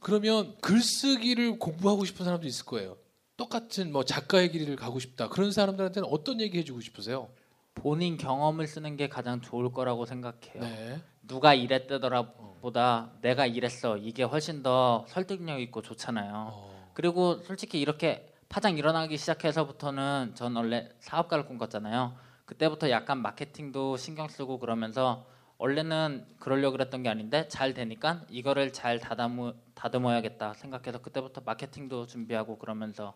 그러면 0.00 0.56
글쓰기를 0.62 1.58
공부하고 1.58 2.06
싶은 2.06 2.24
사람도 2.24 2.46
있을 2.46 2.64
거예요. 2.64 2.96
똑같은 3.36 3.92
뭐 3.92 4.02
작가의 4.02 4.50
길을 4.50 4.76
가고 4.76 4.98
싶다. 4.98 5.28
그런 5.28 5.52
사람들한테는 5.52 6.08
어떤 6.10 6.40
얘기 6.40 6.56
해주고 6.56 6.80
싶으세요? 6.80 7.28
본인 7.74 8.16
경험을 8.16 8.66
쓰는 8.66 8.96
게 8.96 9.10
가장 9.10 9.42
좋을 9.42 9.70
거라고 9.72 10.06
생각해요. 10.06 10.62
네. 10.62 11.02
누가 11.26 11.54
이랬더라 11.54 12.22
보다 12.60 13.10
내가 13.20 13.46
이랬어 13.46 13.96
이게 13.96 14.22
훨씬 14.22 14.62
더 14.62 15.04
설득력 15.08 15.60
있고 15.60 15.82
좋잖아요. 15.82 16.50
어. 16.52 16.90
그리고 16.94 17.36
솔직히 17.42 17.80
이렇게 17.80 18.32
파장 18.48 18.78
일어나기 18.78 19.16
시작해서부터는 19.16 20.32
전 20.34 20.56
원래 20.56 20.88
사업가를 21.00 21.46
꿈꿨잖아요. 21.46 22.14
그때부터 22.44 22.90
약간 22.90 23.18
마케팅도 23.22 23.96
신경 23.96 24.28
쓰고 24.28 24.58
그러면서 24.58 25.26
원래는 25.58 26.26
그러려고 26.38 26.72
그랬던 26.76 27.02
게 27.02 27.08
아닌데 27.08 27.48
잘 27.48 27.74
되니까 27.74 28.22
이거를 28.28 28.72
잘 28.72 28.98
다듬어, 29.00 29.54
다듬어야겠다 29.74 30.54
생각해서 30.54 30.98
그때부터 30.98 31.42
마케팅도 31.44 32.06
준비하고 32.06 32.58
그러면서 32.58 33.14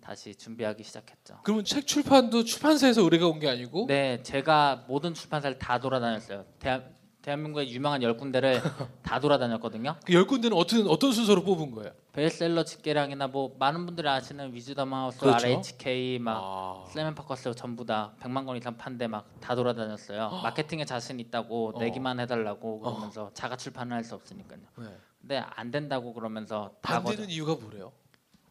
다시 0.00 0.34
준비하기 0.36 0.84
시작했죠. 0.84 1.40
그러면 1.42 1.64
책 1.64 1.86
출판도 1.86 2.44
출판사에서 2.44 3.02
의뢰가 3.02 3.26
온 3.26 3.40
게 3.40 3.48
아니고 3.48 3.86
네, 3.88 4.22
제가 4.22 4.84
모든 4.86 5.14
출판사를 5.14 5.58
다 5.58 5.80
돌아다녔어요. 5.80 6.44
대한, 6.60 6.94
대한민국의 7.22 7.70
유명한 7.72 8.02
열 8.02 8.16
군데를 8.16 8.60
다 9.02 9.20
돌아다녔거든요. 9.20 9.96
그 10.04 10.12
열 10.14 10.26
군데는 10.26 10.56
어떤 10.56 10.86
어떤 10.88 11.12
순서로 11.12 11.42
뽑은 11.44 11.70
거예요? 11.72 11.92
베스트셀러 12.12 12.64
집계량이나 12.64 13.28
뭐 13.28 13.54
많은 13.58 13.84
분들이 13.86 14.08
아시는 14.08 14.54
위즈덤 14.54 14.92
하우스, 14.94 15.18
그렇죠. 15.20 15.46
RHK 15.46 16.18
막 16.18 16.36
아. 16.42 16.84
슬램앤파커스 16.90 17.54
전부 17.54 17.84
다 17.84 18.14
100만 18.20 18.46
권 18.46 18.56
이상 18.56 18.76
판대 18.76 19.06
막 19.06 19.26
다 19.40 19.54
돌아다녔어요. 19.54 20.30
마케팅에 20.42 20.84
자신 20.84 21.20
있다고 21.20 21.72
어. 21.76 21.78
내기만 21.78 22.20
해달라고 22.20 22.80
그러면서 22.80 23.30
자가 23.34 23.56
출판을 23.56 23.96
할 23.96 24.04
수 24.04 24.14
없으니까요. 24.14 24.60
네. 24.78 24.84
근데 25.20 25.36
안 25.38 25.70
된다고 25.70 26.14
그러면서 26.14 26.72
다 26.80 26.96
안. 26.96 27.04
되는 27.04 27.28
이유가 27.28 27.54
뭐래요? 27.54 27.92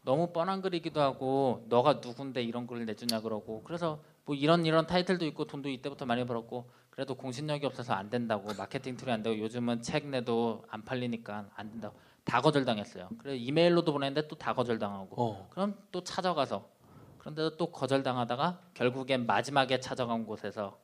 너무 0.02 0.32
뻔한 0.32 0.62
글이기도 0.62 1.00
하고 1.00 1.64
너가 1.68 1.94
누군데 1.94 2.42
이런 2.42 2.66
글을 2.66 2.86
내주냐 2.86 3.20
그러고 3.20 3.62
그래서 3.64 4.00
뭐 4.24 4.34
이런 4.34 4.64
이런 4.64 4.86
타이틀도 4.86 5.26
있고 5.26 5.44
돈도 5.46 5.68
이때부터 5.68 6.06
많이 6.06 6.24
벌었고 6.24 6.70
그래도 6.90 7.14
공신력이 7.14 7.64
없어서 7.66 7.94
안 7.94 8.10
된다고 8.10 8.52
마케팅 8.58 8.96
tool이 8.96 9.10
안 9.10 9.22
되고 9.22 9.38
요즘은 9.38 9.82
책 9.82 10.06
내도 10.08 10.64
안 10.68 10.84
팔리니까 10.84 11.46
안 11.54 11.70
된다고 11.70 11.96
다 12.24 12.40
거절당했어요. 12.40 13.08
그래 13.18 13.36
이메일로도 13.36 13.92
보냈는데 13.92 14.28
또 14.28 14.36
다 14.36 14.54
거절당하고 14.54 15.22
어. 15.22 15.48
그럼 15.50 15.74
또 15.92 16.02
찾아가서 16.04 16.68
그런데도 17.18 17.56
또 17.56 17.66
거절당하다가 17.70 18.60
결국엔 18.74 19.26
마지막에 19.26 19.80
찾아간 19.80 20.26
곳에서 20.26 20.78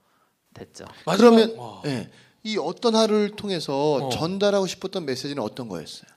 됐죠. 0.55 0.85
그러면 1.07 1.57
와. 1.57 1.83
예, 1.87 2.11
이 2.43 2.57
어떤 2.59 2.95
하루를 2.95 3.31
통해서 3.37 3.95
어. 3.95 4.09
전달하고 4.09 4.67
싶었던 4.67 5.05
메시지는 5.05 5.43
어떤 5.43 5.69
거였어요? 5.69 6.09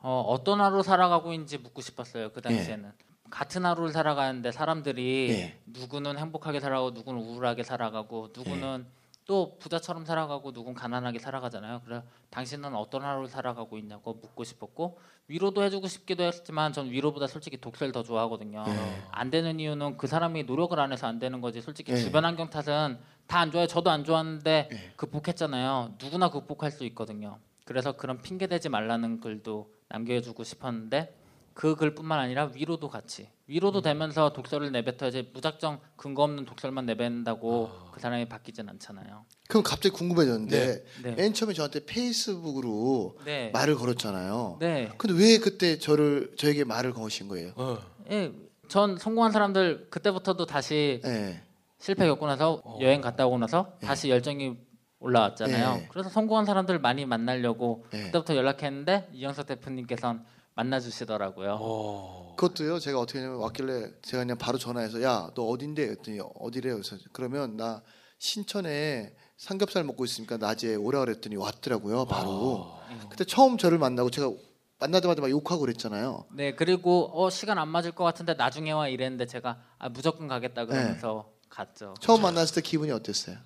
어, 0.00 0.20
어떤 0.28 0.60
하루 0.60 0.82
살아가고 0.82 1.32
있는지 1.32 1.58
묻고 1.58 1.80
싶었어요. 1.80 2.30
그 2.30 2.38
예. 2.38 2.42
당시에는 2.42 2.92
같은 3.30 3.64
하루를 3.66 3.92
살아가는데 3.92 4.52
사람들이 4.52 5.28
예. 5.30 5.58
누구는 5.66 6.18
행복하게 6.18 6.60
살아가고 6.60 6.90
누구는 6.92 7.20
우울하게 7.20 7.62
살아가고 7.64 8.28
누구는 8.34 8.86
예. 8.86 8.97
또 9.28 9.58
부자처럼 9.58 10.06
살아가고 10.06 10.52
누군 10.52 10.72
가난하게 10.72 11.18
살아가잖아요. 11.18 11.82
그래 11.84 12.02
당신은 12.30 12.74
어떤 12.74 13.02
하루를 13.02 13.28
살아가고 13.28 13.76
있냐고 13.76 14.14
묻고 14.14 14.42
싶었고 14.42 14.98
위로도 15.28 15.62
해주고 15.64 15.86
싶기도 15.86 16.24
했지만 16.24 16.72
전 16.72 16.88
위로보다 16.90 17.26
솔직히 17.26 17.60
독서를 17.60 17.92
더 17.92 18.02
좋아하거든요. 18.02 18.64
예. 18.66 19.02
안 19.10 19.28
되는 19.30 19.60
이유는 19.60 19.98
그 19.98 20.06
사람이 20.06 20.44
노력을 20.44 20.80
안 20.80 20.92
해서 20.92 21.06
안 21.06 21.18
되는 21.18 21.42
거지. 21.42 21.60
솔직히 21.60 21.92
예. 21.92 21.96
주변 21.98 22.24
환경 22.24 22.48
탓은 22.48 22.98
다 23.26 23.38
안 23.40 23.52
좋아요. 23.52 23.66
저도 23.66 23.90
안 23.90 24.02
좋았는데 24.04 24.68
예. 24.72 24.92
극복했잖아요. 24.96 25.96
누구나 26.02 26.30
극복할 26.30 26.70
수 26.70 26.84
있거든요. 26.86 27.38
그래서 27.66 27.92
그런 27.92 28.22
핑계 28.22 28.46
대지 28.46 28.70
말라는 28.70 29.20
글도 29.20 29.70
남겨주고 29.90 30.42
싶었는데 30.42 31.14
그 31.52 31.76
글뿐만 31.76 32.18
아니라 32.18 32.50
위로도 32.54 32.88
같이 32.88 33.28
위로도 33.48 33.80
되면서 33.80 34.32
독서를 34.34 34.70
내뱉어야지 34.72 35.30
무작정 35.32 35.80
근거 35.96 36.22
없는 36.22 36.44
독설만 36.44 36.84
내뱉는다고 36.84 37.70
그 37.92 37.98
사람이 37.98 38.28
바뀌진 38.28 38.68
않잖아요. 38.68 39.24
그럼 39.48 39.62
갑자기 39.62 39.88
궁금해졌는데 39.90 40.84
네. 41.02 41.10
맨 41.12 41.32
처음에 41.32 41.54
저한테 41.54 41.86
페이스북으로 41.86 43.18
네. 43.24 43.50
말을 43.52 43.74
걸었잖아요. 43.76 44.58
네. 44.60 44.90
근데 44.98 45.18
왜 45.18 45.38
그때 45.38 45.78
저를 45.78 46.34
저에게 46.36 46.64
말을 46.64 46.92
거신 46.92 47.26
거예요? 47.28 47.52
어. 47.56 47.78
예. 48.10 48.32
전 48.68 48.98
성공한 48.98 49.32
사람들 49.32 49.88
그때부터도 49.88 50.44
다시 50.44 51.00
예. 51.06 51.40
실패 51.78 52.06
겪고 52.06 52.26
나서 52.26 52.60
어. 52.62 52.78
여행 52.82 53.00
갔다 53.00 53.26
오고 53.26 53.38
나서 53.38 53.72
다시 53.80 54.10
열정이 54.10 54.58
올라왔잖아요. 55.00 55.80
예. 55.80 55.88
그래서 55.90 56.10
성공한 56.10 56.44
사람들 56.44 56.80
많이 56.80 57.06
만나려고 57.06 57.86
예. 57.94 58.02
그때부터 58.04 58.36
연락했는데 58.36 59.08
이영석 59.14 59.46
대표님께서는 59.46 60.20
만나 60.58 60.80
주시더라고요. 60.80 61.56
어. 61.60 62.34
그것도요. 62.36 62.80
제가 62.80 62.98
어떻게 62.98 63.20
하냐면 63.20 63.38
왔길래 63.40 63.92
제가 64.02 64.24
그냥 64.24 64.36
바로 64.38 64.58
전화해서 64.58 65.00
야 65.04 65.30
너 65.36 65.44
어딘데? 65.44 65.82
했더니 65.90 66.18
어디래요? 66.34 66.74
그래서 66.74 66.96
그러면 67.12 67.56
나 67.56 67.80
신천에 68.18 69.14
삼겹살 69.36 69.84
먹고 69.84 70.04
있으니까 70.04 70.36
낮에 70.36 70.74
오라 70.74 70.98
그랬더니 70.98 71.36
왔더라고요. 71.36 72.06
바로. 72.06 72.76
그때 73.08 73.24
처음 73.24 73.56
저를 73.56 73.78
만나고 73.78 74.10
제가 74.10 74.32
만나자마자 74.80 75.20
막 75.20 75.30
욕하고 75.30 75.60
그랬잖아요. 75.60 76.26
네 76.32 76.52
그리고 76.56 77.08
어 77.14 77.30
시간 77.30 77.58
안 77.58 77.68
맞을 77.68 77.92
것 77.92 78.02
같은데 78.02 78.34
나중에 78.34 78.72
와 78.72 78.88
이랬는데 78.88 79.26
제가 79.26 79.60
아, 79.78 79.88
무조건 79.88 80.26
가겠다 80.26 80.66
그러면서 80.66 81.30
갔죠. 81.48 81.94
처음 82.00 82.22
만났을 82.22 82.56
때 82.56 82.60
기분이 82.62 82.90
어땠어요? 82.90 83.36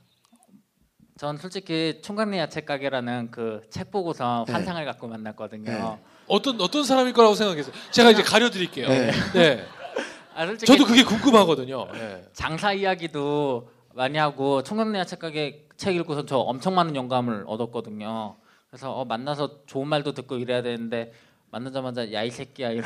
전 1.18 1.36
솔직히 1.36 2.00
총각내 2.02 2.38
야채 2.38 2.62
가게라는 2.62 3.30
그 3.30 3.60
책 3.70 3.90
보고서 3.90 4.44
네. 4.46 4.52
환상을 4.54 4.82
갖고 4.86 5.08
만났거든요. 5.08 5.70
네. 5.70 6.02
어떤 6.32 6.58
어떤 6.62 6.82
사람일 6.84 7.12
거라고 7.12 7.34
생각했어요. 7.34 7.74
제가 7.90 8.10
이제 8.10 8.22
가려드릴게요. 8.22 8.88
네. 8.88 9.10
네. 9.34 9.66
아 10.34 10.46
솔직히 10.46 10.66
저도 10.72 10.86
그게 10.86 11.04
궁금하거든요. 11.04 11.88
네. 11.92 12.24
장사 12.32 12.72
이야기도 12.72 13.68
많이 13.94 14.16
하고 14.16 14.62
총각내 14.62 14.98
야채 14.98 15.16
가게 15.16 15.66
책 15.76 15.94
읽고서 15.96 16.24
저 16.24 16.38
엄청 16.38 16.74
많은 16.74 16.96
영감을 16.96 17.44
얻었거든요. 17.46 18.36
그래서 18.70 18.92
어, 18.92 19.04
만나서 19.04 19.58
좋은 19.66 19.86
말도 19.86 20.12
듣고 20.14 20.36
이래야 20.38 20.62
되는데 20.62 21.12
만나자마자 21.50 22.10
야 22.14 22.24
이 22.24 22.30
새끼야 22.30 22.70
이런 22.70 22.84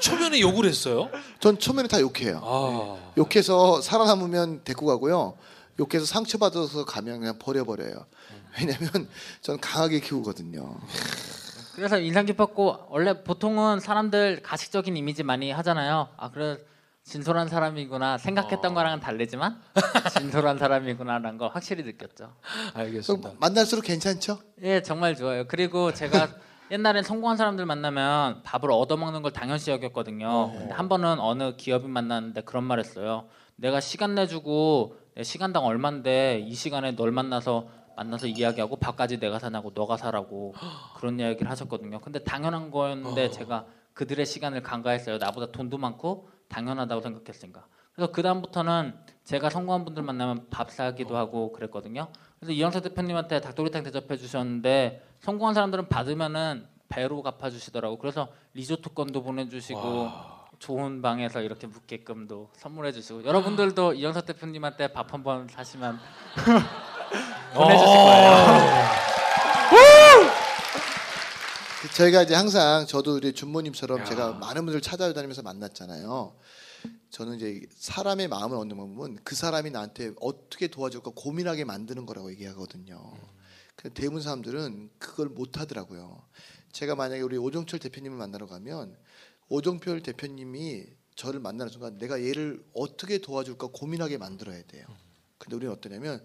초면에 0.00 0.38
욕을 0.40 0.66
했어요. 0.66 1.10
전 1.40 1.58
처음에는 1.58 1.88
다 1.88 2.00
욕해요. 2.00 2.40
아. 2.44 3.12
욕해서 3.18 3.80
살아남으면 3.80 4.60
데리고 4.62 4.86
가고요. 4.86 5.36
욕해서 5.80 6.04
상처받아서 6.06 6.84
가면 6.84 7.18
그냥 7.20 7.38
버려버려요. 7.40 8.06
왜냐면 8.56 9.08
전 9.40 9.58
강하게 9.58 9.98
키우거든요. 10.00 10.76
그래서 11.76 11.98
인상 11.98 12.24
깊었고 12.24 12.86
원래 12.88 13.22
보통은 13.22 13.80
사람들 13.80 14.40
가식적인 14.42 14.96
이미지 14.96 15.22
많이 15.22 15.50
하잖아요. 15.52 16.08
아 16.16 16.30
그래 16.30 16.56
진솔한 17.04 17.48
사람이구나 17.48 18.16
생각했던 18.16 18.72
어. 18.72 18.74
거랑은 18.74 19.00
다르지만 19.00 19.60
진솔한 20.18 20.56
사람이구나라는 20.56 21.36
걸 21.36 21.50
확실히 21.52 21.84
느꼈죠. 21.84 22.32
알겠습니다. 22.72 23.32
만날수록 23.38 23.84
괜찮죠? 23.84 24.38
예 24.62 24.80
정말 24.80 25.14
좋아요. 25.16 25.46
그리고 25.46 25.92
제가 25.92 26.28
옛날엔 26.70 27.04
성공한 27.04 27.36
사람들 27.36 27.66
만나면 27.66 28.42
밥을 28.42 28.70
얻어먹는 28.72 29.20
걸 29.20 29.32
당연시 29.32 29.70
여겼거든요. 29.70 30.52
근데 30.52 30.72
한 30.72 30.88
번은 30.88 31.20
어느 31.20 31.56
기업인 31.56 31.90
만났는데 31.90 32.40
그런 32.40 32.64
말했어요. 32.64 33.26
내가 33.56 33.80
시간 33.80 34.14
내주고 34.14 34.96
내 35.14 35.24
시간당 35.24 35.66
얼만데 35.66 36.38
이 36.46 36.54
시간에 36.54 36.96
널 36.96 37.12
만나서 37.12 37.68
만나서 37.96 38.26
이야기하고 38.26 38.76
밥까지 38.76 39.18
내가 39.18 39.38
사냐고 39.38 39.72
너가 39.74 39.96
사라고 39.96 40.54
그런 40.96 41.18
이야기를 41.18 41.50
하셨거든요. 41.50 41.98
근데 42.00 42.18
당연한 42.20 42.70
거였는데 42.70 43.30
제가 43.30 43.66
그들의 43.94 44.24
시간을 44.26 44.62
간과했어요. 44.62 45.18
나보다 45.18 45.50
돈도 45.50 45.78
많고 45.78 46.28
당연하다고 46.48 47.00
생각했으니까. 47.00 47.66
그래서 47.94 48.12
그 48.12 48.22
다음부터는 48.22 48.94
제가 49.24 49.48
성공한 49.48 49.86
분들 49.86 50.02
만나면 50.02 50.48
밥 50.50 50.70
사기도 50.70 51.16
하고 51.16 51.50
그랬거든요. 51.52 52.08
그래서 52.38 52.52
이영석 52.52 52.82
대표님한테 52.82 53.40
닭도리탕 53.40 53.82
대접해 53.82 54.18
주셨는데 54.18 55.02
성공한 55.20 55.54
사람들은 55.54 55.88
받으면은 55.88 56.66
배로 56.88 57.22
갚아 57.22 57.48
주시더라고. 57.48 57.96
그래서 57.98 58.28
리조트권도 58.52 59.22
보내주시고 59.22 60.10
좋은 60.58 61.00
방에서 61.00 61.40
이렇게 61.40 61.66
묵게끔도 61.66 62.50
선물해 62.52 62.92
주시고 62.92 63.24
여러분들도 63.24 63.94
이영석 63.94 64.26
대표님한테 64.26 64.88
밥 64.88 65.12
한번 65.12 65.48
사시면 65.48 65.98
보내주실 67.56 67.96
거예요. 67.96 68.76
저희가 71.96 72.22
이제 72.22 72.34
항상 72.34 72.86
저도 72.86 73.16
우리 73.16 73.32
준모님처럼 73.32 74.00
야. 74.00 74.04
제가 74.04 74.32
많은 74.34 74.64
분들 74.66 74.80
찾아다니면서 74.80 75.42
만났잖아요. 75.42 76.36
저는 77.10 77.36
이제 77.36 77.62
사람의 77.74 78.28
마음을 78.28 78.56
얻는 78.58 78.76
방법은 78.76 79.18
그 79.24 79.34
사람이 79.34 79.70
나한테 79.70 80.12
어떻게 80.20 80.68
도와줄까 80.68 81.12
고민하게 81.14 81.64
만드는 81.64 82.04
거라고 82.04 82.30
얘기하거든요. 82.32 83.14
근데 83.76 83.94
대부분 83.94 84.20
사람들은 84.20 84.90
그걸 84.98 85.28
못 85.28 85.58
하더라고요. 85.58 86.22
제가 86.72 86.94
만약에 86.94 87.22
우리 87.22 87.38
오종철 87.38 87.78
대표님을 87.78 88.18
만나러 88.18 88.46
가면 88.46 88.96
오종철 89.48 90.02
대표님이 90.02 90.84
저를 91.14 91.40
만나는 91.40 91.72
순간 91.72 91.96
내가 91.96 92.22
얘를 92.22 92.62
어떻게 92.74 93.18
도와줄까 93.18 93.68
고민하게 93.68 94.18
만들어야 94.18 94.62
돼요. 94.64 94.84
근데 95.38 95.56
우리는 95.56 95.72
어떠냐면 95.72 96.22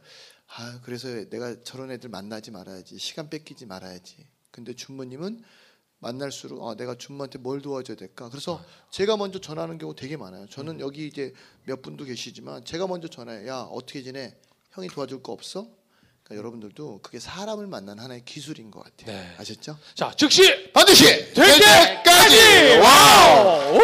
아 0.58 0.80
그래서 0.84 1.08
내가 1.30 1.56
저런 1.64 1.92
애들 1.92 2.10
만나지 2.10 2.52
말아야지 2.52 2.98
시간 2.98 3.30
뺏기지 3.30 3.66
말아야지. 3.66 4.26
근데 4.52 4.74
준모님은 4.74 5.44
만날수록 6.00 6.68
아, 6.68 6.76
내가 6.76 6.96
준모한테 6.96 7.38
뭘 7.40 7.62
도와줘야 7.62 7.96
될까? 7.96 8.28
그래서 8.30 8.62
제가 8.90 9.16
먼저 9.18 9.40
전화하는 9.40 9.78
경우 9.78 9.96
되게 9.96 10.18
많아요. 10.18 10.48
저는 10.50 10.80
여기 10.80 11.08
이제 11.08 11.32
몇 11.64 11.82
분도 11.82 12.04
계시지만 12.04 12.66
제가 12.66 12.88
먼저 12.88 13.08
전화해. 13.08 13.48
야 13.48 13.60
어떻게 13.72 14.02
지내? 14.02 14.36
형이 14.72 14.88
도와줄 14.90 15.22
거 15.24 15.32
없어? 15.32 15.68
그러니까 16.24 16.36
여러분들도 16.40 17.00
그게 17.04 17.20
사람을 17.20 17.68
만나는 17.68 18.04
하나의 18.04 18.24
기술인 18.26 18.72
것 18.72 18.84
같아요. 18.84 19.16
네. 19.18 19.36
아셨죠? 19.38 19.78
자, 19.96 20.12
즉시 20.18 20.72
반드시 20.74 21.04
될 21.34 21.60
때까지! 21.60 22.78
와우! 22.82 23.80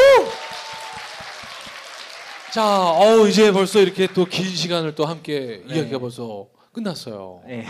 자, 2.53 2.89
어우, 2.91 3.27
이제 3.29 3.51
벌써 3.51 3.79
이렇게 3.79 4.07
또 4.07 4.25
긴 4.25 4.45
시간을 4.53 4.95
또 4.95 5.05
함께 5.05 5.63
네. 5.67 5.75
이야기가 5.75 5.99
벌써 5.99 6.47
끝났어요. 6.81 7.41
네. 7.47 7.65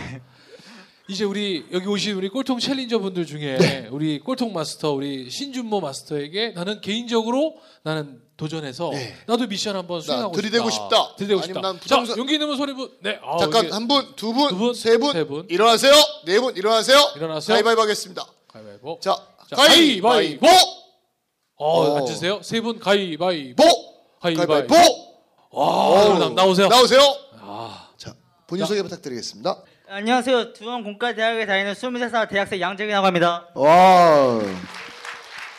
이제 1.08 1.24
우리 1.24 1.64
여기 1.72 1.86
오신 1.86 2.14
우리 2.16 2.28
꼴통 2.28 2.58
챌린저 2.58 2.98
분들 2.98 3.24
중에 3.24 3.56
네. 3.56 3.88
우리 3.90 4.18
꼴통 4.20 4.52
마스터 4.52 4.92
우리 4.92 5.30
신준모 5.30 5.80
마스터에게 5.80 6.50
나는 6.50 6.82
개인적으로 6.82 7.56
나는 7.82 8.20
도전해서 8.36 8.90
네. 8.92 9.14
나도 9.26 9.46
미션 9.46 9.74
한번 9.74 10.02
수행하고 10.02 10.34
들이대고 10.36 10.68
싶다. 10.68 11.14
들이대고 11.16 11.40
아니면 11.40 11.44
싶다. 11.44 11.60
난 11.62 11.80
자, 11.80 11.96
부정선- 12.14 12.18
용기 12.18 12.34
있는 12.34 12.46
분 12.48 12.56
소리 12.58 12.74
분. 12.74 12.90
네. 13.00 13.18
아, 13.22 13.38
잠깐 13.38 13.64
이게 13.64 13.72
한 13.72 13.88
분, 13.88 14.06
두 14.16 14.34
분, 14.34 14.50
두 14.50 14.56
분, 14.58 14.74
세 14.74 14.98
분, 14.98 15.12
세 15.14 15.24
분. 15.24 15.46
일어나세요. 15.48 15.94
네 16.26 16.38
분 16.40 16.54
일어나세요. 16.54 16.98
일어나세요. 17.16 17.54
가위바위보 17.54 17.80
하겠습니다. 17.82 18.26
가위바위보. 18.48 18.98
자, 19.00 19.16
자, 19.48 19.56
가위바위보. 19.56 20.46
어, 21.56 21.80
어. 21.80 21.96
앉으세요. 21.96 22.40
세 22.42 22.60
분 22.60 22.78
가위바위보. 22.78 23.62
보. 23.62 23.68
가위바위보. 24.20 24.52
가위바위보. 24.52 25.08
와, 25.52 26.18
나, 26.18 26.28
나오세요. 26.28 26.68
나오세요. 26.68 27.00
본인 28.48 28.64
소개 28.64 28.82
부탁드리겠습니다. 28.82 29.62
안녕하세요. 29.90 30.54
두원 30.54 30.82
공과대학에 30.82 31.44
다니는 31.44 31.74
23살 31.74 32.30
대학생 32.30 32.58
양재근이라고 32.58 33.06
합니다. 33.06 33.46
와. 33.54 34.40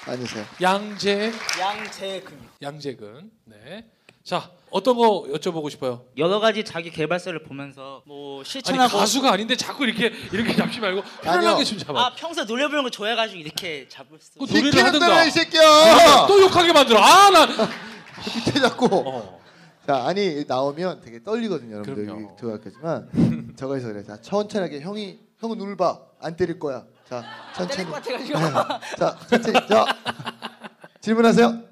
앉으세요. 0.07 0.43
양재 0.59 1.31
양재근. 1.59 2.39
양재근. 2.63 3.29
네. 3.45 3.85
자, 4.23 4.49
어떤 4.71 4.97
거 4.97 5.27
여쭤보고 5.33 5.69
싶어요? 5.69 6.03
여러 6.17 6.39
가지 6.39 6.63
자기 6.63 6.89
개발서를 6.89 7.43
보면서 7.43 8.01
뭐 8.07 8.39
아니 8.39 8.49
실천하고 8.49 8.97
가수가 8.97 9.33
아닌데 9.33 9.55
자꾸 9.55 9.85
이렇게 9.85 10.11
이렇게 10.31 10.55
잡지 10.55 10.79
말고 10.79 11.03
편하게 11.21 11.63
좀 11.63 11.77
잡아. 11.77 12.07
아 12.07 12.15
평소 12.15 12.43
노래 12.43 12.65
부르는 12.65 12.85
거 12.85 12.89
좋아해가지고 12.89 13.39
이렇게 13.39 13.87
잡을 13.87 14.17
수. 14.19 14.31
그 14.39 14.45
노래를 14.45 14.71
시키는 14.71 14.85
하든가. 14.87 15.25
이 15.25 15.29
새끼야. 15.31 16.25
또 16.27 16.41
욕하게 16.41 16.73
만들어. 16.73 16.99
아, 16.99 17.29
나. 17.29 17.45
밑에 18.45 18.59
잡고. 18.59 18.87
어. 18.91 19.38
자 19.89 20.05
아니 20.05 20.45
나오면 20.47 21.01
되게 21.01 21.23
떨리거든요 21.23 21.77
여러분들 21.77 22.05
그럼요. 22.05 22.23
여기 22.25 22.35
들어갔겠지만 22.39 23.09
저거 23.57 23.73
해서 23.73 23.87
그래 23.87 24.03
자 24.03 24.21
천천하게 24.21 24.81
형이 24.81 25.17
형은 25.39 25.57
눈을 25.57 25.75
봐 25.77 26.09
안 26.21 26.35
때릴 26.35 26.59
거야 26.59 26.85
자 27.07 27.23
천천히 27.55 27.89
같아가지고. 27.89 28.37
네. 28.39 28.45
자 28.99 29.17
천천히 29.27 29.67
자 29.67 29.85
질문하세요 31.01 31.63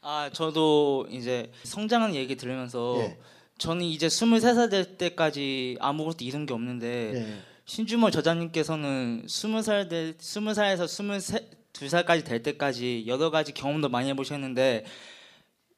아 0.00 0.30
저도 0.32 1.06
이제 1.10 1.52
성장한 1.62 2.16
얘기 2.16 2.34
들으면서 2.36 2.96
예. 2.98 3.18
저는 3.58 3.84
이제 3.84 4.08
23살 4.08 4.68
될 4.70 4.96
때까지 4.96 5.76
아무것도 5.80 6.24
이룬 6.24 6.46
게 6.46 6.54
없는데 6.54 7.12
예. 7.14 7.38
신주모 7.66 8.10
저자님께서는 8.10 9.26
20살 9.26 9.88
될 9.88 10.16
20살에서 10.18 10.86
22살까지 11.74 12.24
될 12.24 12.42
때까지 12.42 13.04
여러 13.06 13.30
가지 13.30 13.52
경험도 13.52 13.90
많이 13.90 14.08
해보셨는데 14.08 14.86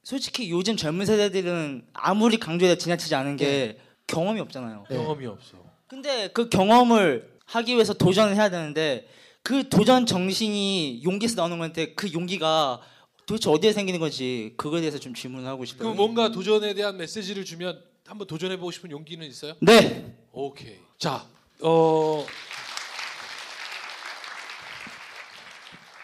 솔직히 0.03 0.51
요즘 0.51 0.77
젊은 0.77 1.07
세대들은 1.07 1.87
아무리 1.93 2.39
강조해도 2.39 2.79
지나치지 2.79 3.15
않은 3.15 3.37
게 3.37 3.79
경험이 4.07 4.41
없잖아요. 4.41 4.85
네. 4.91 4.97
경험이 4.97 5.27
없어. 5.27 5.59
근데 5.87 6.29
그 6.29 6.49
경험을 6.49 7.39
하기 7.47 7.75
위해서 7.75 7.93
도전을 7.93 8.35
해야 8.35 8.51
되는데 8.51 9.07
그 9.43 9.69
도전 9.69 10.07
정신이 10.07 11.03
용기에서 11.05 11.37
나오는 11.37 11.59
건데 11.59 11.95
그 11.95 12.13
용기가 12.13 12.81
도대체 13.27 13.51
어디에 13.51 13.73
생기는 13.73 14.01
건지 14.01 14.55
그거에 14.57 14.81
대해서 14.81 14.99
좀 14.99 15.15
질문을 15.15 15.47
하고 15.49 15.65
싶어요. 15.65 15.83
그럼 15.83 15.97
뭔가 15.97 16.31
도전에 16.31 16.75
대한 16.75 16.97
메시지를 16.97 17.45
주면 17.45 17.81
한번 18.07 18.27
도전해 18.27 18.57
보고 18.57 18.71
싶은 18.71 18.91
용기는 18.91 19.25
있어요? 19.27 19.55
네. 19.61 20.17
오케이. 20.33 20.79
자, 20.99 21.25
어 21.63 22.27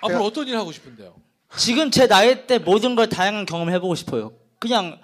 앞으로 0.00 0.25
어떤 0.25 0.47
일 0.47 0.57
하고 0.57 0.71
싶은데요? 0.71 1.14
지금 1.57 1.90
제 1.90 2.07
나이 2.07 2.47
때 2.47 2.59
모든 2.59 2.95
걸 2.95 3.09
다양한 3.09 3.47
경험을 3.47 3.73
해보고 3.75 3.95
싶어요. 3.95 4.33
그냥 4.59 4.99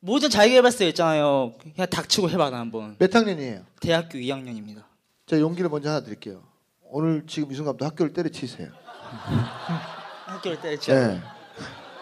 모든 0.00 0.28
자기개발서 0.30 0.84
있잖아요. 0.86 1.54
그냥 1.74 1.88
닥치고 1.88 2.30
해봐라 2.30 2.58
한번. 2.58 2.96
몇 2.98 3.14
학년이에요 3.14 3.62
대학교 3.80 4.18
2학년입니다. 4.18 4.82
자 5.26 5.40
용기를 5.40 5.68
먼저 5.68 5.88
하나 5.88 6.00
드릴게요 6.00 6.42
오늘 6.90 7.24
지금 7.26 7.50
이 7.50 7.54
순간부터 7.56 7.86
학교를 7.86 8.12
때려치세요 8.12 8.68
학교를 10.26 10.60
때렸죠. 10.60 10.94
네. 10.94 11.20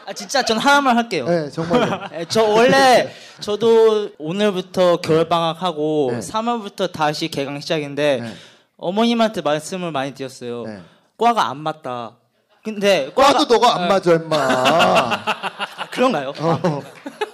아 0.07 0.13
진짜 0.13 0.43
전 0.43 0.59
하나만 0.59 0.99
할게요. 0.99 1.27
네 1.27 1.49
정말로 1.49 1.99
예, 2.13 2.25
저 2.29 2.43
원래 2.45 3.11
저도 3.41 4.11
오늘부터 4.19 4.99
겨울 4.99 5.27
방학하고 5.29 6.11
네. 6.13 6.19
3월부터 6.19 6.93
다시 6.93 7.29
개강 7.29 7.61
시작인데 7.61 8.21
네. 8.21 8.35
어머님한테 8.77 9.41
말씀을 9.41 9.93
많이 9.93 10.13
드렸어요. 10.13 10.65
네. 10.65 10.83
과가 11.17 11.49
안 11.49 11.57
맞다. 11.59 12.17
근데 12.64 13.12
과도 13.14 13.44
너가 13.44 13.76
안 13.76 13.88
맞아 13.88 14.14
임마 14.14 14.37
아, 14.37 15.87
그런가요? 15.92 16.33
어. 16.38 16.83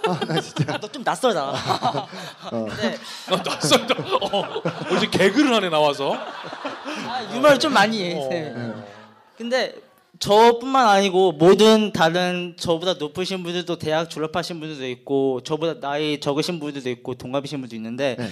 아, 0.07 0.19
나 0.25 0.41
진짜 0.41 0.77
너 0.77 0.87
좀 0.89 1.03
낯설다. 1.03 1.51
어. 2.51 2.65
근데 2.69 2.97
어, 3.31 3.37
낯설다. 3.37 3.95
어, 4.21 4.61
어제 4.91 5.07
개그를 5.07 5.53
하네 5.55 5.69
나와서. 5.69 6.13
아, 6.13 7.33
유머를 7.33 7.59
좀 7.59 7.71
많이 7.71 8.03
해. 8.03 8.13
네. 8.29 8.53
어. 8.57 8.83
근데 9.37 9.73
저뿐만 10.19 10.85
아니고 10.87 11.31
모든 11.31 11.93
다른 11.93 12.55
저보다 12.59 12.95
높으신 12.95 13.41
분들도 13.41 13.77
대학 13.77 14.09
졸업하신 14.09 14.59
분들도 14.59 14.85
있고 14.89 15.39
저보다 15.43 15.79
나이 15.79 16.19
적으신 16.19 16.59
분들도 16.59 16.89
있고 16.89 17.15
동갑이신 17.15 17.61
분도 17.61 17.75
있는데 17.77 18.17
네. 18.19 18.29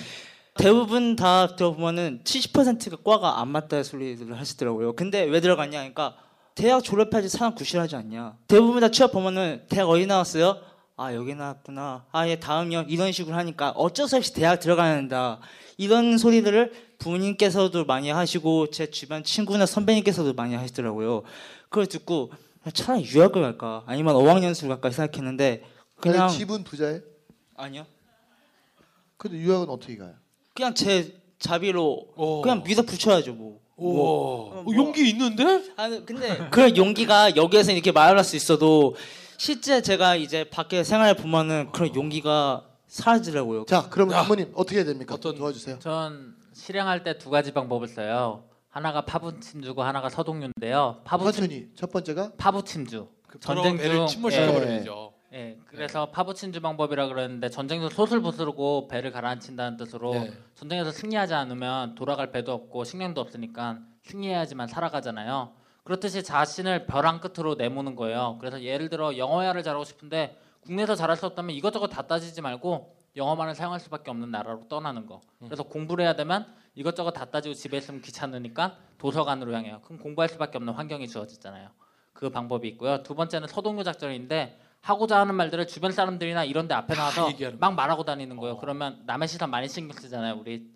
대부분 0.56 1.16
다 1.16 1.56
들어보면은 1.56 2.20
70%가 2.26 2.98
과가 3.06 3.40
안 3.40 3.48
맞다 3.48 3.82
소리를 3.84 4.38
하시더라고요. 4.38 4.94
근데 4.98 5.24
왜 5.24 5.40
들어갔냐 5.40 5.78
그러니까 5.80 6.16
대학 6.60 6.84
졸업해야지 6.84 7.30
사람 7.30 7.56
구실하지 7.56 7.96
않냐. 7.96 8.36
대부분 8.46 8.82
다 8.82 8.92
취업 8.92 9.14
보면은 9.14 9.64
대학 9.70 9.88
어디 9.88 10.06
나왔어요? 10.06 10.58
아 10.98 11.14
여기 11.14 11.34
나왔구나. 11.34 12.06
아예 12.12 12.38
다음이요. 12.38 12.88
이런 12.90 13.14
식으로 13.14 13.34
하니까 13.38 13.70
어쩔 13.78 14.10
수 14.10 14.18
없이 14.18 14.34
대학 14.34 14.60
들어가야 14.60 14.96
된다. 14.96 15.40
이런 15.78 16.18
소리들을 16.18 16.98
부모님께서도 17.00 17.86
많이 17.86 18.10
하시고 18.10 18.72
제 18.72 18.92
주변 18.92 19.24
친구나 19.24 19.66
선배님께서도 19.66 20.34
많이 20.34 20.54
하시더라고요. 20.54 21.24
그걸 21.70 21.88
듣고 21.88 22.34
차라리 22.74 23.06
유학을 23.06 23.42
갈까 23.42 23.84
아니면 23.86 24.18
어학연수를 24.18 24.68
갈까 24.68 24.92
생각했는데 24.92 25.64
그냥 26.02 26.28
집은 26.28 26.66
부자예요? 26.66 27.00
아니요. 27.56 27.86
근데 29.16 29.38
유학은 29.38 29.70
어떻게 29.70 29.96
가요? 29.96 30.14
그냥 30.54 30.74
제 30.74 31.19
자비로 31.40 32.08
어. 32.16 32.42
그냥 32.42 32.64
믿어 32.66 32.82
붙여야죠 32.84 33.34
뭐. 33.34 33.60
오, 33.78 33.94
뭐, 33.94 34.64
어, 34.66 34.66
용기 34.76 35.10
있는데? 35.10 35.64
아니 35.78 36.06
근데 36.06 36.50
그런 36.52 36.76
용기가 36.76 37.36
여기에서 37.38 37.72
이렇게 37.72 37.94
말할 37.94 38.24
수 38.26 38.36
있어도 38.36 38.96
실제 39.38 39.82
제가 39.82 40.18
이제 40.18 40.44
밖에 40.50 40.84
생활을 40.84 41.14
보면은 41.16 41.72
그런 41.72 41.96
용기가 41.96 42.66
사라지더라고요. 42.88 43.66
자 43.66 43.88
그러면 43.90 44.16
야. 44.18 44.24
부모님 44.24 44.52
어떻게 44.54 44.78
해야 44.78 44.86
됩니까? 44.86 45.16
어떤- 45.16 45.36
도와주세요. 45.36 45.80
전 45.80 46.36
실행할 46.54 47.04
때 47.06 47.18
두 47.18 47.30
가지 47.30 47.54
방법을 47.54 47.88
써요. 47.88 48.44
하나가 48.70 49.02
파부침주고 49.06 49.82
하나가 49.82 50.10
서동유인데요. 50.10 51.02
파부침 51.06 51.42
천천히 51.42 51.68
첫 51.76 51.90
번째가 51.92 52.34
파부침주. 52.38 53.08
전쟁 53.40 53.64
전쟁 53.64 53.78
배를 53.78 53.96
중 53.96 54.08
침몰시켜 54.08 54.44
예. 54.44 54.52
버리죠. 54.54 55.09
예, 55.32 55.58
그래서 55.66 56.10
파부침주 56.10 56.60
방법이라 56.62 57.08
그러는데 57.08 57.50
전쟁 57.50 57.82
중 57.82 57.90
솥을 57.90 58.22
부수고 58.22 58.88
배를 58.88 59.12
가라앉힌다는 59.12 59.78
뜻으로 59.78 60.14
네. 60.14 60.34
전쟁에서 60.56 60.92
승리하지 60.92 61.36
않으면 61.36 61.94
돌아갈 61.96 62.32
배도 62.32 62.52
없고 62.52 62.84
식량도 62.84 63.22
없으니까 63.22 63.80
승리해야지만 64.04 64.68
살아가잖아요. 64.68 65.54
그렇듯이 65.84 66.24
자신을 66.24 66.88
벼랑 66.88 67.20
끝으로 67.20 67.56
내모는 67.56 67.96
거예요. 67.96 68.38
그래서 68.40 68.62
예를 68.62 68.90
들어 68.90 69.18
영어야를 69.18 69.62
잘하고 69.62 69.84
싶은데 69.84 70.40
국내에서 70.62 70.96
잘할 70.96 71.16
수 71.16 71.26
없다면 71.28 71.56
이것저것 71.56 71.88
다 71.88 72.04
따지지 72.04 72.42
말고 72.42 72.96
영어만을 73.16 73.56
사용할 73.56 73.80
수밖에 73.80 74.12
없는 74.12 74.32
나라로 74.32 74.68
떠나는 74.68 75.06
거. 75.06 75.22
그래서 75.40 75.64
공부를 75.64 76.06
해야 76.06 76.16
되면 76.16 76.46
이것저것 76.76 77.12
다 77.12 77.26
따지고 77.26 77.54
집에 77.54 77.78
있으면 77.78 78.02
귀찮으니까 78.02 78.78
도서관으로 78.98 79.54
향해요. 79.54 79.82
그럼 79.84 80.00
공부할 80.00 80.30
수밖에 80.30 80.58
없는 80.58 80.74
환경이 80.74 81.08
주어지잖아요. 81.08 81.70
그 82.14 82.30
방법이 82.30 82.68
있고요. 82.70 83.02
두 83.04 83.16
번째는 83.16 83.48
서동요 83.48 83.84
작전인데 83.84 84.60
하고자 84.82 85.20
하는 85.20 85.36
말들을 85.36 85.68
주변 85.68 85.92
사람들이나 85.92 86.46
이런 86.46 86.68
데 86.68 86.74
앞에 86.74 86.96
나와서 86.96 87.30
막 87.60 87.76
말하고 87.76 88.04
다니는 88.04 88.38
거예요. 88.38 88.56
어. 88.56 88.58
그러면 88.60 89.02
남의 89.06 89.28
시선 89.28 89.50
많이 89.50 89.68
신경 89.68 89.98
쓰잖아요. 89.98 90.38
우리 90.40 90.68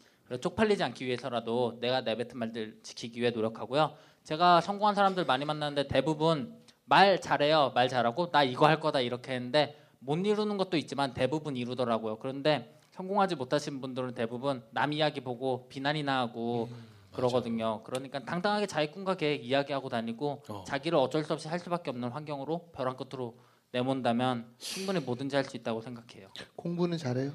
쪽팔리지 0.42 0.84
않기 0.84 1.06
위해서라도 1.06 1.78
내가 1.80 2.02
내뱉은 2.02 2.38
말들 2.38 2.80
지키기 2.84 3.22
위해 3.22 3.32
노력하고요. 3.32 3.96
제가 4.24 4.62
성공한 4.62 4.96
사람들 4.96 5.26
많이 5.26 5.46
만났는데 5.46 5.88
대부분 5.88 6.56
말 6.86 7.20
잘해요. 7.20 7.72
말 7.74 7.88
잘하고 7.88 8.32
나 8.32 8.44
이거 8.44 8.68
할 8.68 8.80
거다 8.80 9.00
이렇게 9.00 9.34
했는데 9.34 9.80
못 10.00 10.18
이루는 10.18 10.58
것도 10.58 10.78
있지만 10.78 11.14
대부분 11.14 11.56
이루더라고요. 11.56 12.18
그런데 12.20 12.80
성공하지 12.92 13.36
못하신 13.36 13.82
분들은 13.82 14.14
대부분 14.14 14.64
남 14.72 14.94
이야기 14.94 15.22
보고 15.22 15.68
비난이나 15.70 16.20
하고 16.20 16.68
음, 16.72 16.88
그러거든요. 17.12 17.82
그러니까 17.84 18.20
당당하게 18.20 18.68
자기 18.68 18.92
꿈과 18.92 19.16
계획 19.16 19.46
이야기하고 19.46 19.90
다니고 19.90 20.44
어. 20.50 20.64
자기를 20.68 20.98
어쩔 20.98 21.24
수 21.24 21.34
없이 21.34 21.48
할 21.48 21.60
수밖에 21.60 21.90
없는 21.90 22.10
환경으로 22.10 22.70
벼랑 22.74 22.96
끝으로 22.98 23.38
내몬다면 23.78 24.46
충분히 24.60 25.00
뭐든지 25.00 25.36
할 25.36 25.44
수 25.46 25.58
있다고 25.58 25.82
생각해요. 25.82 26.30
공부는 26.56 26.98
잘해요? 26.98 27.34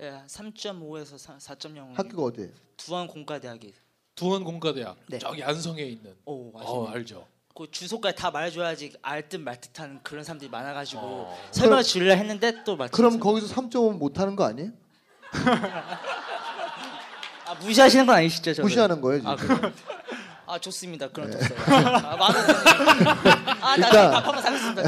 예, 0.00 0.22
3.5에서 0.28 1.38
4.0 1.40 1.94
학교가 1.96 2.22
어디예요? 2.24 2.50
두원 2.76 3.06
공과대학이. 3.06 3.74
두원 4.14 4.44
공과대학 4.44 4.96
네. 5.08 5.18
저기 5.18 5.42
안성에 5.42 5.82
있는. 5.82 6.14
오 6.26 6.52
어 6.54 6.86
알죠. 6.88 7.26
그 7.54 7.70
주소까지 7.70 8.16
다 8.16 8.30
말해줘야지 8.30 8.92
알듯 9.02 9.40
말듯한 9.40 10.00
그런 10.02 10.22
사람들이 10.22 10.50
많아가지고 10.50 11.00
어. 11.02 11.38
설명을 11.50 11.82
주려 11.82 12.14
했는데 12.14 12.62
또 12.64 12.76
맞. 12.76 12.90
그럼 12.92 13.18
거기서 13.18 13.52
3.5 13.54 13.96
못하는 13.98 14.36
거 14.36 14.44
아니에요? 14.44 14.70
아, 17.46 17.54
무시하시는 17.60 18.04
건 18.06 18.16
아니시죠? 18.16 18.52
저를? 18.54 18.64
무시하는 18.64 19.00
거예요 19.00 19.20
지금. 19.20 19.32
아? 19.32 19.72
아 20.50 20.58
좋습니다. 20.58 21.08
그럼 21.10 21.30
됐어요. 21.30 21.58
아, 21.60 22.16
많은 22.16 22.40
아 23.62 23.76
일단- 23.76 24.10
밥 24.10 24.26
한번 24.26 24.42
사겠습니다. 24.42 24.82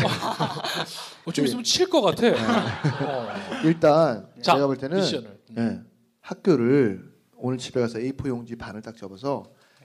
어, 1.25 1.33
좀 1.33 1.45
있으면 1.45 1.63
칠 1.63 1.89
것 1.89 2.03
같아. 2.03 2.27
어. 2.29 3.29
일단 3.65 4.29
자, 4.43 4.55
제가 4.55 4.67
볼 4.67 4.77
때는 4.77 4.97
미션을. 4.99 5.41
예, 5.59 5.81
학교를 6.21 7.13
오늘 7.37 7.59
집에 7.59 7.81
가서 7.81 7.99
A4 8.01 8.27
용지 8.29 8.57
반을 8.57 8.83
딱 8.83 8.97
접어서 8.97 9.45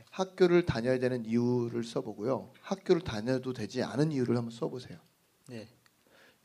학교를 0.09 0.65
다녀야 0.65 0.97
되는 0.97 1.23
이유를 1.25 1.83
써보고요. 1.83 2.51
학교를 2.61 3.03
다녀도 3.03 3.53
되지 3.53 3.83
않은 3.83 4.11
이유를 4.11 4.35
한번 4.35 4.49
써보세요. 4.51 4.97
네. 5.47 5.67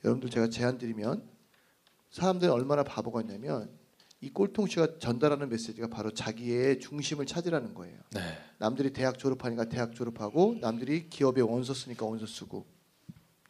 여러분들 0.04 0.28
제가 0.28 0.50
제안 0.50 0.76
드리면 0.76 1.22
사람들이 2.10 2.50
얼마나 2.50 2.82
바보가 2.82 3.22
있냐면 3.22 3.70
이 4.22 4.30
꼴통 4.30 4.68
씨가 4.68 4.98
전달하는 5.00 5.48
메시지가 5.48 5.88
바로 5.88 6.12
자기의 6.12 6.78
중심을 6.78 7.26
찾으라는 7.26 7.74
거예요. 7.74 7.96
네. 8.12 8.20
남들이 8.58 8.92
대학 8.92 9.18
졸업하니까 9.18 9.64
대학 9.64 9.96
졸업하고 9.96 10.56
남들이 10.60 11.08
기업에 11.10 11.40
원서 11.40 11.74
쓰니까 11.74 12.06
원서 12.06 12.24
쓰고 12.24 12.64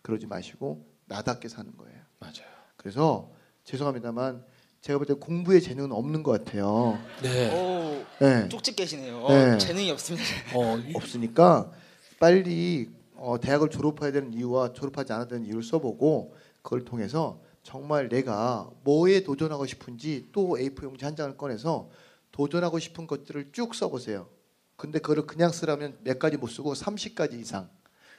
그러지 0.03 0.27
마시고 0.27 0.87
나답게 1.07 1.49
사는 1.49 1.77
거예요. 1.77 1.99
맞아요. 2.21 2.49
그래서 2.79 3.31
죄송합니다만 3.65 4.45
제가 4.81 4.99
볼 4.99 5.07
때 5.07 5.13
공부에 5.13 5.61
재능은 5.61 5.93
없는 5.93 6.23
것 6.23 6.43
같아요. 6.43 6.99
네. 7.23 7.51
오 7.55 8.05
네. 8.19 8.49
쪽집 8.49 8.75
계시네요. 8.75 9.29
네. 9.29 9.59
재능이 9.59 9.91
없습니다. 9.91 10.27
어, 10.57 10.79
이- 10.79 10.93
없으니까 10.95 11.71
빨리 12.19 12.89
어, 13.15 13.39
대학을 13.39 13.69
졸업해야 13.69 14.11
되는 14.11 14.33
이유와 14.33 14.73
졸업하지 14.73 15.13
않아야 15.13 15.29
되는 15.29 15.45
이유를 15.45 15.63
써보고 15.63 16.35
그걸 16.63 16.85
통해서 16.87 17.43
정말 17.63 18.09
내가 18.09 18.71
뭐에 18.85 19.23
도전하고 19.23 19.67
싶은지 19.67 20.29
또 20.33 20.57
A4 20.59 20.85
용지 20.85 21.05
한 21.05 21.15
장을 21.15 21.37
꺼내서 21.37 21.91
도전하고 22.33 22.79
싶은 22.79 23.07
것들을 23.07 23.51
쭉 23.53 23.75
써보세요. 23.75 24.29
근데 24.77 24.99
그거를 24.99 25.27
그냥 25.27 25.53
쓰라면 25.53 25.99
몇 26.03 26.19
가지 26.19 26.37
못 26.37 26.49
쓰고 26.49 26.75
30가지 26.75 27.39
이상. 27.41 27.69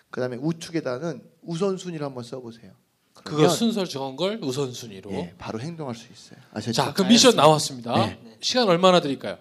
그 0.10 0.21
다음에 0.21 0.38
우측에다는 0.38 1.23
우선순위를 1.41 2.06
한번 2.06 2.23
써보세요. 2.23 2.71
그거 3.13 3.38
그러면 3.38 3.49
순서 3.56 3.86
정한 3.86 4.15
걸 4.15 4.39
우선순위로. 4.41 5.12
예, 5.12 5.36
바로 5.38 5.60
행동할 5.60 5.95
수 5.95 6.12
있어요. 6.12 6.39
아셨죠? 6.51 6.73
자, 6.73 6.93
그럼 6.93 7.10
미션 7.10 7.36
나왔습니다. 7.36 7.93
네. 7.95 8.38
시간 8.39 8.69
얼마나 8.69 9.01
드릴까요? 9.01 9.38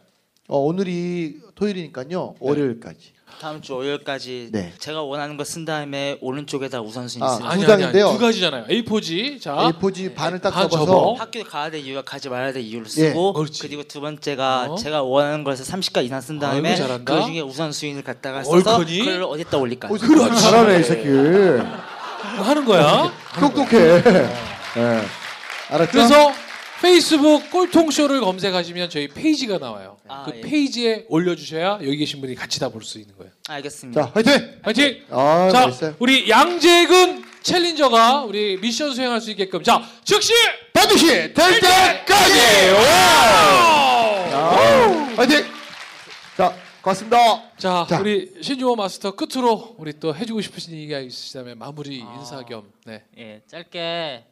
어, 0.48 0.58
오늘이 0.58 1.36
토요일이니까요. 1.54 2.34
월요일까지. 2.40 3.12
다음 3.40 3.62
주 3.62 3.74
월요일까지 3.74 4.50
네. 4.52 4.72
제가 4.78 5.02
원하는 5.02 5.36
거 5.36 5.44
쓴 5.44 5.64
다음에 5.64 6.18
오른쪽에다 6.20 6.80
우선순위 6.82 7.24
아, 7.24 7.28
쓰는 7.28 7.46
두 7.46 7.52
아니, 7.52 7.66
장인데요. 7.66 8.08
아니, 8.08 8.18
두 8.18 8.20
가지잖아요. 8.24 8.64
A4지. 8.66 9.40
자, 9.40 9.54
A4지 9.56 10.14
반을 10.14 10.40
딱 10.40 10.50
반 10.52 10.68
접어서 10.68 10.84
접어. 10.86 11.12
학교 11.14 11.42
가야 11.44 11.70
될 11.70 11.80
이유와 11.80 12.02
가지 12.02 12.28
말아야 12.28 12.52
될 12.52 12.62
이유를 12.62 12.86
예, 12.86 12.90
쓰고 12.90 13.32
그렇지. 13.32 13.62
그리고 13.62 13.84
두 13.84 14.00
번째가 14.00 14.72
어? 14.72 14.74
제가 14.76 15.02
원하는 15.02 15.44
거에서 15.44 15.64
30가 15.64 16.04
이상 16.04 16.20
쓴 16.20 16.38
다음에 16.38 16.70
아이고, 16.70 16.82
잘한다. 16.82 17.14
그 17.20 17.24
중에 17.24 17.40
우선순위를 17.40 18.02
갖다가 18.02 18.42
써서 18.44 18.56
옳거니? 18.78 18.98
그걸 18.98 19.22
어디다 19.22 19.56
올릴까 19.56 19.88
어, 19.88 19.92
그렇지. 19.92 20.40
잘하네 20.42 20.80
이 20.80 20.82
새끼. 20.82 21.08
하는 21.08 22.64
거야. 22.64 23.12
똑똑해. 23.40 23.76
예. 24.76 25.00
알았죠? 25.70 25.90
그래서 25.92 26.14
페이스북 26.82 27.48
꼴통쇼를 27.50 28.20
검색하시면 28.20 28.90
저희 28.90 29.06
페이지가 29.08 29.58
나와요. 29.58 29.96
아, 30.08 30.24
그 30.24 30.32
예. 30.36 30.40
페이지에 30.40 31.06
올려주셔야 31.08 31.78
여기 31.82 31.96
계신 31.96 32.20
분이 32.20 32.34
같이 32.34 32.58
다 32.58 32.68
볼 32.68 32.82
수 32.82 32.98
있는 32.98 33.16
거예요. 33.16 33.30
알겠습니다 33.48 34.02
자, 34.02 34.10
화이팅! 34.12 34.60
파이팅! 34.62 35.04
아, 35.10 35.48
자, 35.52 35.66
멋있어요. 35.66 35.94
우리 36.00 36.28
양재근 36.28 37.22
챌린저가 37.42 38.24
우리 38.24 38.56
미션 38.60 38.94
수행할 38.94 39.20
수 39.20 39.30
있게끔 39.30 39.62
자, 39.62 39.80
즉시 40.04 40.32
반드시 40.72 41.06
될 41.06 41.32
때까지! 41.60 42.38
와! 44.32 44.42
화이팅! 45.16 45.44
자, 46.36 46.54
고맙습니다. 46.82 47.16
자, 47.58 47.86
자. 47.88 48.00
우리 48.00 48.32
신주호 48.42 48.74
마스터 48.74 49.12
끝으로 49.12 49.76
우리 49.78 49.92
또 50.00 50.14
해주고 50.14 50.40
싶으신 50.40 50.74
얘기가 50.74 50.98
있으시다면 50.98 51.58
마무리 51.58 52.02
아. 52.04 52.16
인사 52.18 52.42
겸. 52.44 52.64
네. 52.84 53.02
예, 53.18 53.40
짧게 53.46 54.24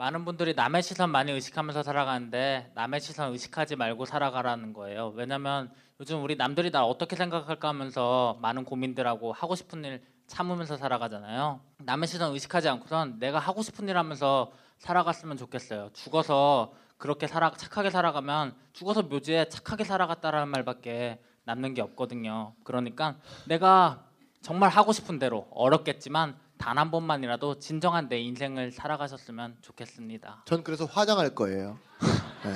많은 0.00 0.24
분들이 0.24 0.54
남의 0.54 0.82
시선 0.82 1.10
많이 1.10 1.30
의식하면서 1.30 1.82
살아가는데 1.82 2.72
남의 2.74 3.02
시선 3.02 3.32
의식하지 3.32 3.76
말고 3.76 4.06
살아가라는 4.06 4.72
거예요. 4.72 5.12
왜냐면 5.14 5.70
요즘 6.00 6.24
우리 6.24 6.36
남들이 6.36 6.70
나 6.70 6.86
어떻게 6.86 7.16
생각할까 7.16 7.68
하면서 7.68 8.38
많은 8.40 8.64
고민들하고 8.64 9.34
하고 9.34 9.54
싶은 9.54 9.84
일 9.84 10.02
참으면서 10.26 10.78
살아가잖아요. 10.78 11.60
남의 11.84 12.08
시선 12.08 12.32
의식하지 12.32 12.70
않고선 12.70 13.18
내가 13.18 13.38
하고 13.38 13.60
싶은 13.60 13.90
일 13.90 13.98
하면서 13.98 14.50
살아갔으면 14.78 15.36
좋겠어요. 15.36 15.90
죽어서 15.92 16.72
그렇게 16.96 17.26
살아 17.26 17.50
착하게 17.50 17.90
살아가면 17.90 18.54
죽어서 18.72 19.02
묘지에 19.02 19.50
착하게 19.50 19.84
살아갔다라는 19.84 20.48
말밖에 20.48 21.20
남는 21.44 21.74
게 21.74 21.82
없거든요. 21.82 22.54
그러니까 22.64 23.16
내가 23.44 24.06
정말 24.40 24.70
하고 24.70 24.92
싶은 24.94 25.18
대로 25.18 25.46
어렵겠지만 25.50 26.38
단 26.60 26.76
한 26.78 26.90
번만이라도 26.90 27.58
진정한 27.58 28.08
내 28.08 28.18
인생을 28.18 28.70
살아가셨으면 28.70 29.56
좋겠습니다. 29.62 30.42
전 30.46 30.62
그래서 30.62 30.84
화장할 30.84 31.34
거예요. 31.34 31.78
예. 32.44 32.50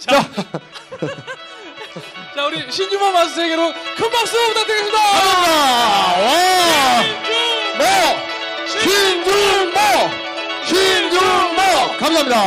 자, 0.00 0.22
우리 2.46 2.70
신주호 2.70 3.10
마스터에게로 3.12 3.72
큰 3.96 4.10
박수 4.10 4.36
부탁드리겠습니다. 4.48 4.98
와! 4.98 7.02
뭐! 7.78 7.86
신중모! 8.66 9.78
신중모! 10.64 11.60
감사합니다. 11.98 12.38